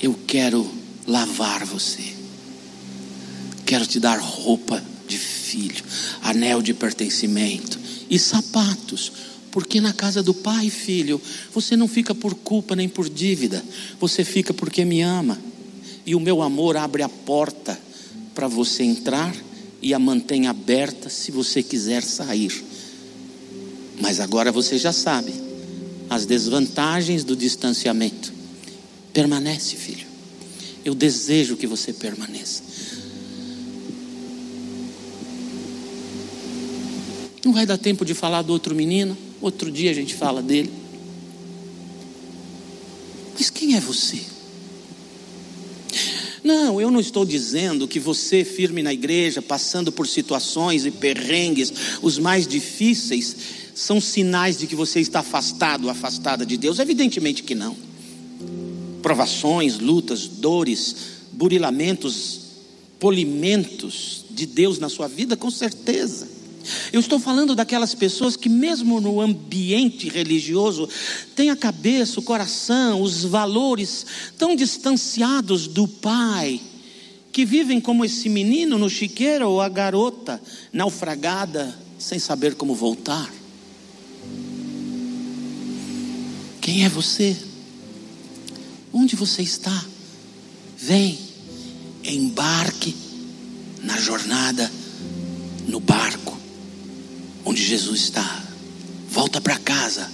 eu 0.01 0.17
quero 0.25 0.69
lavar 1.05 1.63
você. 1.65 2.15
Quero 3.65 3.85
te 3.85 3.99
dar 3.99 4.19
roupa 4.19 4.83
de 5.07 5.17
filho, 5.17 5.83
anel 6.23 6.61
de 6.61 6.73
pertencimento 6.73 7.79
e 8.09 8.17
sapatos. 8.17 9.11
Porque 9.51 9.81
na 9.81 9.93
casa 9.93 10.23
do 10.23 10.33
pai, 10.33 10.69
filho, 10.69 11.21
você 11.53 11.75
não 11.75 11.87
fica 11.87 12.15
por 12.15 12.35
culpa 12.35 12.75
nem 12.75 12.87
por 12.87 13.09
dívida, 13.09 13.63
você 13.99 14.23
fica 14.23 14.53
porque 14.53 14.85
me 14.85 15.01
ama. 15.01 15.39
E 16.05 16.15
o 16.15 16.19
meu 16.19 16.41
amor 16.41 16.77
abre 16.77 17.03
a 17.03 17.09
porta 17.09 17.77
para 18.33 18.47
você 18.47 18.83
entrar 18.83 19.35
e 19.81 19.93
a 19.93 19.99
mantém 19.99 20.47
aberta 20.47 21.09
se 21.09 21.31
você 21.31 21.61
quiser 21.61 22.03
sair. 22.03 22.63
Mas 23.99 24.19
agora 24.19 24.51
você 24.51 24.77
já 24.77 24.93
sabe 24.93 25.33
as 26.09 26.25
desvantagens 26.25 27.23
do 27.23 27.35
distanciamento 27.35 28.41
Permanece, 29.13 29.75
filho. 29.75 30.07
Eu 30.85 30.95
desejo 30.95 31.57
que 31.57 31.67
você 31.67 31.91
permaneça. 31.91 32.63
Não 37.43 37.53
vai 37.53 37.65
dar 37.65 37.77
tempo 37.77 38.05
de 38.05 38.13
falar 38.13 38.41
do 38.41 38.53
outro 38.53 38.73
menino. 38.73 39.17
Outro 39.41 39.71
dia 39.71 39.89
a 39.89 39.93
gente 39.93 40.13
fala 40.13 40.41
dele. 40.41 40.71
Mas 43.33 43.49
quem 43.49 43.75
é 43.75 43.79
você? 43.79 44.19
Não, 46.43 46.81
eu 46.81 46.89
não 46.89 46.99
estou 46.99 47.23
dizendo 47.23 47.87
que 47.87 47.99
você, 47.99 48.43
firme 48.43 48.81
na 48.81 48.93
igreja, 48.93 49.41
passando 49.41 49.91
por 49.91 50.07
situações 50.07 50.85
e 50.85 50.91
perrengues, 50.91 51.71
os 52.01 52.17
mais 52.17 52.47
difíceis, 52.47 53.35
são 53.75 54.01
sinais 54.01 54.57
de 54.57 54.67
que 54.67 54.75
você 54.75 54.99
está 54.99 55.19
afastado, 55.19 55.89
afastada 55.89 56.45
de 56.45 56.57
Deus. 56.57 56.79
Evidentemente 56.79 57.43
que 57.43 57.55
não. 57.55 57.75
Provações, 59.01 59.79
lutas, 59.79 60.27
dores, 60.27 60.95
burilamentos, 61.31 62.41
polimentos 62.99 64.25
de 64.29 64.45
Deus 64.45 64.79
na 64.79 64.89
sua 64.89 65.07
vida, 65.07 65.35
com 65.35 65.49
certeza. 65.49 66.27
Eu 66.91 66.99
estou 66.99 67.19
falando 67.19 67.55
daquelas 67.55 67.95
pessoas 67.95 68.35
que, 68.35 68.49
mesmo 68.49 68.99
no 68.99 69.21
ambiente 69.21 70.09
religioso, 70.09 70.87
têm 71.35 71.49
a 71.49 71.55
cabeça, 71.55 72.19
o 72.19 72.23
coração, 72.23 73.01
os 73.01 73.23
valores 73.23 74.05
tão 74.37 74.55
distanciados 74.55 75.67
do 75.67 75.87
Pai, 75.87 76.59
que 77.31 77.45
vivem 77.45 77.79
como 77.79 78.03
esse 78.03 78.27
menino 78.27 78.77
no 78.77 78.89
chiqueiro 78.89 79.49
ou 79.49 79.61
a 79.61 79.69
garota 79.69 80.41
naufragada, 80.73 81.77
sem 81.97 82.19
saber 82.19 82.55
como 82.55 82.75
voltar. 82.75 83.31
Quem 86.59 86.83
é 86.83 86.89
você? 86.89 87.35
Onde 88.93 89.15
você 89.15 89.41
está? 89.41 89.85
Vem, 90.77 91.17
embarque 92.03 92.95
na 93.81 93.97
jornada, 93.97 94.71
no 95.67 95.79
barco 95.79 96.40
onde 97.45 97.63
Jesus 97.63 98.01
está. 98.01 98.43
Volta 99.09 99.41
para 99.41 99.57
casa, 99.57 100.09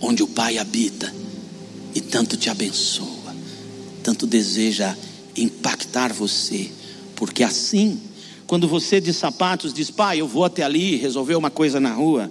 onde 0.00 0.22
o 0.22 0.26
Pai 0.26 0.58
habita 0.58 1.12
e 1.94 2.00
tanto 2.00 2.36
te 2.36 2.48
abençoa, 2.48 3.34
tanto 4.02 4.26
deseja 4.26 4.96
impactar 5.36 6.12
você, 6.12 6.70
porque 7.16 7.42
assim, 7.42 8.00
quando 8.46 8.68
você 8.68 9.00
de 9.00 9.12
sapatos 9.12 9.72
diz, 9.72 9.90
Pai, 9.90 10.20
eu 10.20 10.28
vou 10.28 10.44
até 10.44 10.62
ali 10.62 10.96
resolver 10.96 11.34
uma 11.36 11.50
coisa 11.50 11.80
na 11.80 11.92
rua, 11.92 12.30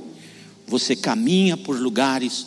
você 0.68 0.96
caminha 0.96 1.58
por 1.58 1.80
lugares 1.80 2.46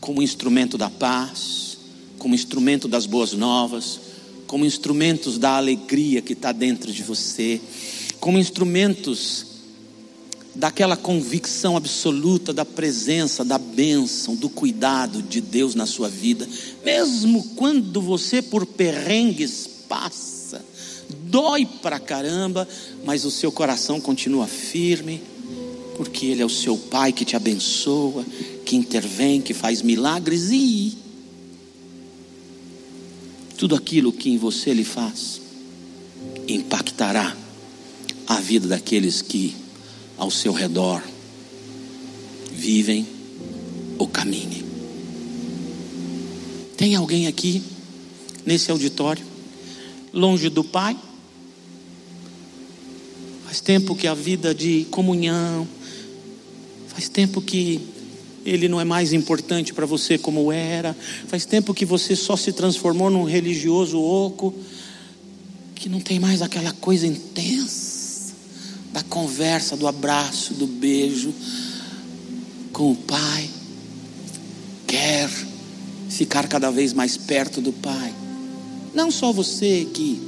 como 0.00 0.22
instrumento 0.22 0.78
da 0.78 0.88
paz, 0.88 1.78
como 2.18 2.34
instrumento 2.34 2.86
das 2.86 3.06
boas 3.06 3.32
novas, 3.32 4.00
como 4.46 4.64
instrumentos 4.64 5.38
da 5.38 5.56
alegria 5.56 6.22
que 6.22 6.32
está 6.32 6.52
dentro 6.52 6.92
de 6.92 7.02
você, 7.02 7.60
como 8.20 8.38
instrumentos 8.38 9.55
daquela 10.56 10.96
convicção 10.96 11.76
absoluta 11.76 12.52
da 12.52 12.64
presença, 12.64 13.44
da 13.44 13.58
bênção, 13.58 14.34
do 14.34 14.48
cuidado 14.48 15.22
de 15.22 15.40
Deus 15.40 15.74
na 15.74 15.84
sua 15.84 16.08
vida, 16.08 16.48
mesmo 16.84 17.42
quando 17.56 18.00
você 18.00 18.40
por 18.40 18.64
perrengues 18.64 19.68
passa, 19.86 20.64
dói 21.24 21.66
pra 21.66 22.00
caramba, 22.00 22.66
mas 23.04 23.24
o 23.24 23.30
seu 23.30 23.52
coração 23.52 24.00
continua 24.00 24.46
firme, 24.46 25.22
porque 25.96 26.26
Ele 26.26 26.42
é 26.42 26.46
o 26.46 26.50
seu 26.50 26.76
Pai 26.76 27.12
que 27.12 27.24
te 27.24 27.36
abençoa, 27.36 28.24
que 28.64 28.76
intervém, 28.76 29.42
que 29.42 29.52
faz 29.52 29.82
milagres 29.82 30.50
e 30.50 30.96
tudo 33.58 33.74
aquilo 33.74 34.12
que 34.12 34.30
em 34.30 34.38
você 34.38 34.70
Ele 34.70 34.84
faz 34.84 35.40
impactará 36.48 37.36
a 38.26 38.40
vida 38.40 38.68
daqueles 38.68 39.20
que 39.20 39.65
ao 40.16 40.30
seu 40.30 40.52
redor 40.52 41.02
vivem 42.50 43.06
ou 43.98 44.08
caminhem. 44.08 44.64
Tem 46.76 46.94
alguém 46.94 47.26
aqui 47.26 47.62
nesse 48.44 48.70
auditório, 48.70 49.24
longe 50.12 50.48
do 50.48 50.64
Pai? 50.64 50.96
Faz 53.44 53.60
tempo 53.60 53.94
que 53.94 54.06
a 54.06 54.14
vida 54.14 54.54
de 54.54 54.86
comunhão, 54.90 55.66
faz 56.88 57.08
tempo 57.08 57.40
que 57.40 57.80
ele 58.44 58.68
não 58.68 58.80
é 58.80 58.84
mais 58.84 59.12
importante 59.12 59.72
para 59.72 59.86
você 59.86 60.16
como 60.16 60.52
era, 60.52 60.96
faz 61.26 61.44
tempo 61.44 61.74
que 61.74 61.84
você 61.84 62.14
só 62.14 62.36
se 62.36 62.52
transformou 62.52 63.10
num 63.10 63.24
religioso 63.24 64.00
oco, 64.00 64.54
que 65.74 65.88
não 65.88 66.00
tem 66.00 66.20
mais 66.20 66.42
aquela 66.42 66.72
coisa 66.72 67.06
intensa 67.06 67.85
da 68.96 69.02
conversa, 69.02 69.76
do 69.76 69.86
abraço, 69.86 70.54
do 70.54 70.66
beijo 70.66 71.30
com 72.72 72.92
o 72.92 72.96
Pai. 72.96 73.50
Quer 74.86 75.28
ficar 76.08 76.48
cada 76.48 76.70
vez 76.70 76.94
mais 76.94 77.14
perto 77.14 77.60
do 77.60 77.74
Pai. 77.74 78.14
Não 78.94 79.10
só 79.10 79.34
você 79.34 79.86
que 79.92 80.18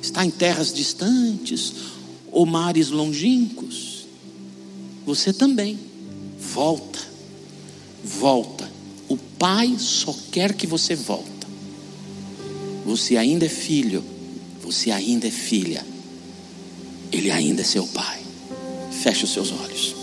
está 0.00 0.24
em 0.24 0.30
terras 0.30 0.72
distantes 0.72 1.74
ou 2.32 2.46
mares 2.46 2.88
longínquos, 2.88 4.06
você 5.04 5.30
também. 5.30 5.78
Volta, 6.38 7.00
volta. 8.02 8.72
O 9.06 9.18
Pai 9.18 9.76
só 9.78 10.16
quer 10.32 10.54
que 10.54 10.66
você 10.66 10.94
volta. 10.96 11.46
Você 12.86 13.18
ainda 13.18 13.44
é 13.44 13.50
filho, 13.50 14.02
você 14.62 14.90
ainda 14.90 15.26
é 15.26 15.30
filha. 15.30 15.93
Ele 17.14 17.30
ainda 17.30 17.60
é 17.62 17.64
seu 17.64 17.86
Pai. 17.86 18.18
Feche 18.90 19.24
os 19.24 19.32
seus 19.32 19.52
olhos. 19.52 19.94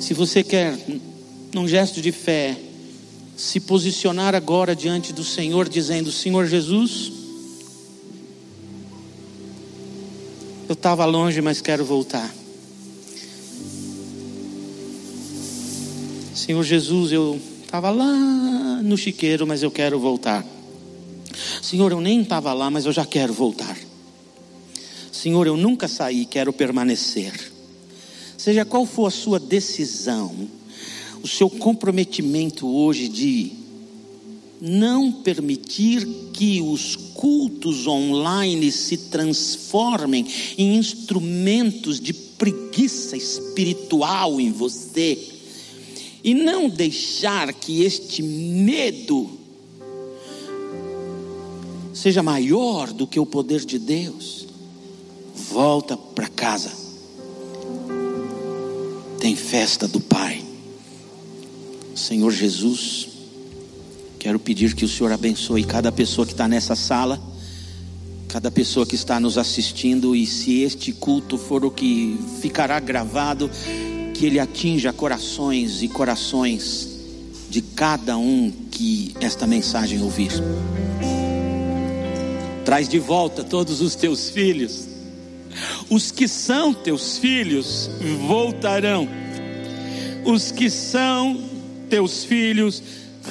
Se 0.00 0.12
você 0.12 0.42
quer, 0.42 0.76
num 1.54 1.68
gesto 1.68 2.00
de 2.00 2.10
fé, 2.10 2.58
se 3.36 3.60
posicionar 3.60 4.34
agora 4.34 4.74
diante 4.74 5.12
do 5.12 5.22
Senhor, 5.22 5.68
dizendo: 5.68 6.10
Senhor 6.10 6.44
Jesus, 6.46 7.12
eu 10.68 10.72
estava 10.72 11.04
longe, 11.04 11.40
mas 11.40 11.60
quero 11.60 11.84
voltar. 11.84 12.34
Senhor 16.34 16.64
Jesus, 16.64 17.12
eu 17.12 17.40
estava 17.62 17.90
lá 17.90 18.80
no 18.82 18.96
chiqueiro, 18.96 19.46
mas 19.46 19.62
eu 19.62 19.70
quero 19.70 20.00
voltar. 20.00 20.44
Senhor, 21.62 21.92
eu 21.92 22.00
nem 22.00 22.22
estava 22.22 22.52
lá, 22.52 22.68
mas 22.68 22.86
eu 22.86 22.92
já 22.92 23.06
quero 23.06 23.32
voltar. 23.32 23.87
Senhor, 25.20 25.48
eu 25.48 25.56
nunca 25.56 25.88
saí, 25.88 26.24
quero 26.24 26.52
permanecer. 26.52 27.32
Seja 28.36 28.64
qual 28.64 28.86
for 28.86 29.06
a 29.06 29.10
sua 29.10 29.40
decisão, 29.40 30.48
o 31.20 31.26
seu 31.26 31.50
comprometimento 31.50 32.68
hoje 32.68 33.08
de 33.08 33.50
não 34.60 35.10
permitir 35.10 36.06
que 36.32 36.60
os 36.60 36.94
cultos 37.14 37.88
online 37.88 38.70
se 38.70 38.96
transformem 38.96 40.24
em 40.56 40.76
instrumentos 40.76 41.98
de 41.98 42.12
preguiça 42.12 43.16
espiritual 43.16 44.40
em 44.40 44.52
você, 44.52 45.18
e 46.22 46.32
não 46.32 46.68
deixar 46.68 47.52
que 47.52 47.82
este 47.82 48.22
medo 48.22 49.28
seja 51.92 52.22
maior 52.22 52.92
do 52.92 53.04
que 53.04 53.18
o 53.18 53.26
poder 53.26 53.64
de 53.64 53.80
Deus 53.80 54.37
volta 55.50 55.96
para 55.96 56.28
casa. 56.28 56.70
Tem 59.18 59.34
festa 59.34 59.88
do 59.88 60.00
Pai. 60.00 60.44
Senhor 61.94 62.30
Jesus, 62.30 63.08
quero 64.18 64.38
pedir 64.38 64.74
que 64.74 64.84
o 64.84 64.88
Senhor 64.88 65.10
abençoe 65.10 65.64
cada 65.64 65.90
pessoa 65.90 66.26
que 66.26 66.32
está 66.32 66.46
nessa 66.46 66.76
sala, 66.76 67.20
cada 68.28 68.50
pessoa 68.50 68.86
que 68.86 68.94
está 68.94 69.18
nos 69.18 69.38
assistindo, 69.38 70.14
e 70.14 70.26
se 70.26 70.60
este 70.60 70.92
culto 70.92 71.38
for 71.38 71.64
o 71.64 71.70
que 71.70 72.18
ficará 72.40 72.78
gravado, 72.78 73.50
que 74.14 74.26
ele 74.26 74.38
atinja 74.38 74.92
corações 74.92 75.82
e 75.82 75.88
corações 75.88 76.88
de 77.48 77.62
cada 77.62 78.16
um 78.18 78.52
que 78.70 79.14
esta 79.20 79.46
mensagem 79.46 80.02
ouvir. 80.02 80.32
Traz 82.64 82.86
de 82.86 82.98
volta 82.98 83.42
todos 83.42 83.80
os 83.80 83.94
teus 83.94 84.28
filhos 84.28 84.97
os 85.90 86.10
que 86.10 86.28
são 86.28 86.74
teus 86.74 87.18
filhos 87.18 87.90
voltarão. 88.26 89.08
Os 90.24 90.50
que 90.50 90.68
são 90.68 91.42
teus 91.88 92.24
filhos 92.24 92.82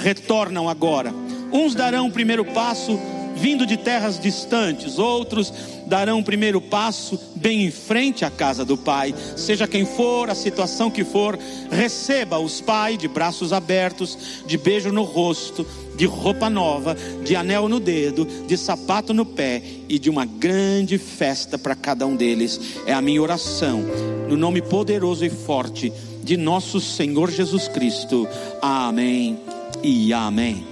retornam 0.02 0.68
agora. 0.68 1.14
Uns 1.52 1.76
darão 1.76 2.08
o 2.08 2.12
primeiro 2.12 2.44
passo 2.44 3.00
vindo 3.38 3.66
de 3.66 3.78
terras 3.78 4.20
distantes, 4.20 5.00
outros 5.00 5.54
darão 5.86 6.20
o 6.20 6.24
primeiro 6.24 6.60
passo 6.60 7.20
bem 7.36 7.66
em 7.66 7.72
frente 7.72 8.26
à 8.26 8.30
casa 8.30 8.66
do 8.66 8.78
Pai. 8.78 9.14
Seja 9.36 9.68
quem 9.68 9.86
for, 9.86 10.30
a 10.30 10.36
situação 10.36 10.92
que 10.92 11.04
for, 11.04 11.40
receba 11.72 12.40
os 12.40 12.60
Pai 12.60 12.98
de 12.98 13.08
braços 13.08 13.54
abertos, 13.54 14.18
de 14.46 14.58
beijo 14.58 14.92
no 14.92 15.04
rosto, 15.04 15.66
de 15.96 16.06
roupa 16.06 16.50
nova, 16.50 16.96
de 17.24 17.36
anel 17.36 17.70
no 17.70 17.80
dedo, 17.80 18.26
de 18.46 18.58
sapato 18.58 19.14
no 19.14 19.26
pé 19.26 19.62
e 19.88 19.98
de 19.98 20.10
uma 20.10 20.26
grande 20.26 20.98
festa 20.98 21.58
para 21.58 21.76
cada 21.76 22.06
um 22.06 22.16
deles. 22.16 22.60
É 22.86 22.94
a 22.94 23.02
minha 23.02 23.22
oração, 23.22 23.84
no 24.28 24.36
nome 24.36 24.62
poderoso 24.62 25.26
e 25.26 25.30
forte 25.30 25.92
de 26.24 26.36
nosso 26.36 26.82
Senhor 26.82 27.32
Jesus 27.32 27.68
Cristo. 27.70 28.28
Amém 28.62 29.40
e 29.82 30.12
amém. 30.12 30.66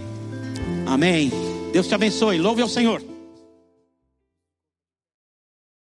Amém. 0.85 1.44
Deus 1.75 1.87
te 1.87 1.93
abençoe. 1.93 2.37
Louve 2.37 2.61
ao 2.61 2.69
Senhor. 2.69 3.14